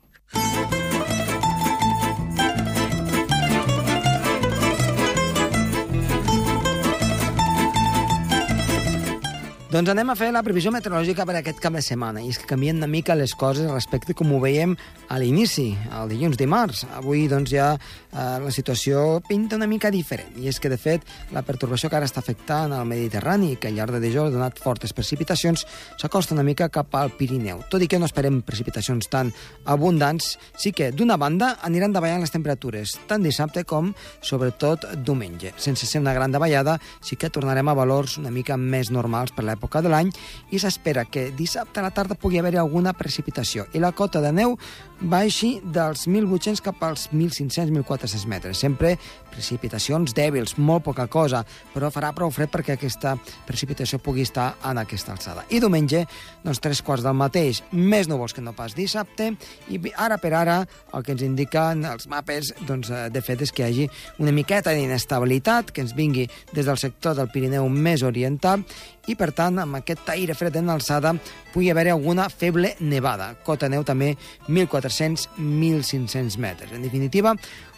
Doncs 9.73 9.89
anem 9.89 10.11
a 10.11 10.13
fer 10.13 10.27
la 10.29 10.43
previsió 10.45 10.69
meteorològica 10.69 11.23
per 11.25 11.33
aquest 11.39 11.57
cap 11.57 11.73
de 11.73 11.81
setmana. 11.81 12.21
I 12.21 12.27
és 12.29 12.37
que 12.37 12.45
canvien 12.45 12.77
una 12.77 12.85
mica 12.85 13.15
les 13.17 13.31
coses 13.33 13.65
respecte 13.71 14.13
com 14.13 14.29
ho 14.29 14.37
veiem 14.37 14.75
a 15.09 15.15
l'inici, 15.17 15.71
el 15.97 16.11
dilluns 16.11 16.37
dimarts. 16.37 16.83
Avui, 16.93 17.23
doncs, 17.25 17.49
ja 17.49 17.71
eh, 17.73 18.37
la 18.43 18.51
situació 18.53 19.23
pinta 19.25 19.57
una 19.57 19.65
mica 19.65 19.89
diferent. 19.89 20.35
I 20.37 20.51
és 20.51 20.59
que, 20.61 20.69
de 20.69 20.77
fet, 20.77 21.07
la 21.33 21.41
pertorbació 21.41 21.89
que 21.89 21.97
ara 21.97 22.05
està 22.05 22.21
afectant 22.21 22.69
al 22.69 22.85
Mediterrani, 22.85 23.55
que 23.57 23.71
al 23.71 23.79
llarg 23.79 23.95
de 23.97 24.03
dijous 24.03 24.29
ha 24.29 24.35
donat 24.35 24.61
fortes 24.61 24.93
precipitacions, 24.93 25.65
s'acosta 25.97 26.37
una 26.37 26.45
mica 26.45 26.69
cap 26.69 26.93
al 26.93 27.15
Pirineu. 27.17 27.65
Tot 27.73 27.81
i 27.81 27.89
que 27.89 27.97
no 27.97 28.05
esperem 28.05 28.43
precipitacions 28.45 29.09
tan 29.09 29.33
abundants, 29.65 30.35
sí 30.53 30.69
que, 30.69 30.91
d'una 30.93 31.17
banda, 31.17 31.55
aniran 31.65 31.97
davallant 31.97 32.21
les 32.21 32.35
temperatures, 32.35 32.93
tant 33.09 33.25
dissabte 33.25 33.65
com, 33.65 33.89
sobretot, 34.21 34.85
diumenge. 35.01 35.55
Sense 35.57 35.89
ser 35.89 36.05
una 36.05 36.13
gran 36.13 36.29
davallada, 36.29 36.77
sí 37.01 37.17
que 37.17 37.33
tornarem 37.33 37.73
a 37.73 37.77
valors 37.81 38.19
una 38.21 38.29
mica 38.29 38.53
més 38.53 38.93
normals 38.93 39.33
per 39.33 39.49
l'època 39.49 39.62
època 39.63 39.81
de 39.81 39.91
l'any 39.91 40.11
i 40.51 40.59
s'espera 40.59 41.05
que 41.07 41.31
dissabte 41.31 41.79
a 41.79 41.87
la 41.87 41.93
tarda 41.95 42.19
pugui 42.19 42.39
haver 42.39 42.57
alguna 42.59 42.91
precipitació 42.93 43.65
i 43.71 43.79
la 43.79 43.93
cota 43.95 44.19
de 44.21 44.33
neu 44.35 44.57
baixi 44.99 45.55
dels 45.63 46.05
1.800 46.07 46.61
cap 46.63 46.83
als 46.83 47.07
1.500-1.400 47.11 48.27
metres. 48.27 48.59
Sempre 48.59 48.97
precipitacions 49.33 50.13
dèbils, 50.15 50.55
molt 50.57 50.85
poca 50.85 51.07
cosa, 51.11 51.43
però 51.73 51.89
farà 51.93 52.13
prou 52.15 52.31
fred 52.33 52.51
perquè 52.53 52.77
aquesta 52.77 53.15
precipitació 53.47 53.99
pugui 53.99 54.23
estar 54.23 54.53
en 54.69 54.79
aquesta 54.81 55.13
alçada. 55.15 55.45
I 55.49 55.59
diumenge, 55.63 56.05
doncs 56.45 56.61
tres 56.63 56.83
quarts 56.85 57.05
del 57.05 57.17
mateix, 57.17 57.63
més 57.71 58.09
núvols 58.11 58.35
que 58.35 58.43
no 58.45 58.55
pas 58.57 58.75
dissabte, 58.77 59.31
i 59.69 59.81
ara 59.97 60.19
per 60.21 60.33
ara 60.37 60.59
el 60.93 61.03
que 61.03 61.15
ens 61.15 61.25
indiquen 61.25 61.85
els 61.89 62.07
mapes, 62.11 62.53
doncs, 62.67 62.91
de 63.13 63.25
fet, 63.25 63.41
és 63.43 63.51
que 63.51 63.65
hi 63.65 63.69
hagi 63.69 63.89
una 64.23 64.33
miqueta 64.35 64.73
d'inestabilitat 64.75 65.73
que 65.73 65.83
ens 65.83 65.95
vingui 65.97 66.27
des 66.53 66.65
del 66.65 66.79
sector 66.79 67.17
del 67.17 67.31
Pirineu 67.33 67.67
més 67.69 68.03
oriental 68.05 68.63
i, 69.07 69.17
per 69.19 69.31
tant, 69.35 69.59
amb 69.59 69.79
aquest 69.79 70.07
aire 70.13 70.35
fred 70.37 70.55
en 70.59 70.71
alçada 70.71 71.13
pugui 71.53 71.69
haver 71.71 71.89
alguna 71.91 72.29
feble 72.31 72.75
nevada. 72.79 73.33
Cota 73.43 73.69
neu 73.69 73.83
també 73.83 74.13
1.400-1.500 74.47 76.39
metres. 76.39 76.71
En 76.71 76.85
definitiva, 76.85 77.35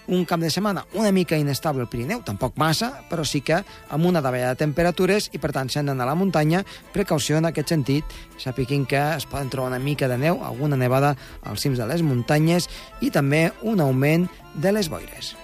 un 0.07 0.25
cap 0.25 0.39
de 0.39 0.49
setmana 0.49 0.85
una 0.93 1.11
mica 1.11 1.37
inestable 1.37 1.85
al 1.85 1.89
Pirineu, 1.89 2.21
tampoc 2.25 2.57
massa, 2.57 2.91
però 3.09 3.25
sí 3.25 3.41
que 3.41 3.61
amb 3.89 4.05
una 4.05 4.21
davallada 4.21 4.55
de 4.55 4.63
temperatures 4.63 5.29
i 5.33 5.41
per 5.41 5.51
tant 5.55 5.69
si 5.69 5.79
han 5.79 5.91
d'anar 5.91 6.07
a 6.07 6.11
la 6.13 6.19
muntanya, 6.19 6.63
precaució 6.93 7.39
en 7.39 7.49
aquest 7.49 7.73
sentit, 7.73 8.17
sapiguin 8.41 8.85
que 8.85 9.01
es 9.15 9.25
poden 9.29 9.49
trobar 9.49 9.73
una 9.73 9.81
mica 9.83 10.09
de 10.11 10.17
neu, 10.21 10.41
alguna 10.43 10.77
nevada 10.77 11.15
als 11.43 11.65
cims 11.65 11.81
de 11.81 11.89
les 11.89 12.05
muntanyes 12.05 12.69
i 13.01 13.11
també 13.11 13.49
un 13.63 13.81
augment 13.81 14.29
de 14.55 14.75
les 14.75 14.89
boires. 14.89 15.35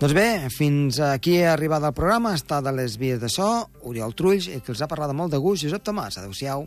Doncs 0.00 0.14
bé, 0.16 0.48
fins 0.48 0.96
aquí 1.04 1.34
ha 1.44 1.50
arribat 1.52 1.84
el 1.84 1.92
programa, 1.92 2.30
està 2.32 2.62
de 2.64 2.72
les 2.72 2.94
vies 2.96 3.18
de 3.20 3.28
so, 3.28 3.50
Oriol 3.84 4.14
Trulls, 4.16 4.46
i 4.48 4.62
que 4.64 4.72
els 4.72 4.80
ha 4.80 4.88
parlat 4.88 5.12
molt 5.12 5.34
de 5.34 5.40
gust, 5.44 5.66
Josep 5.66 5.84
Tomàs. 5.84 6.16
Adéu-siau. 6.16 6.64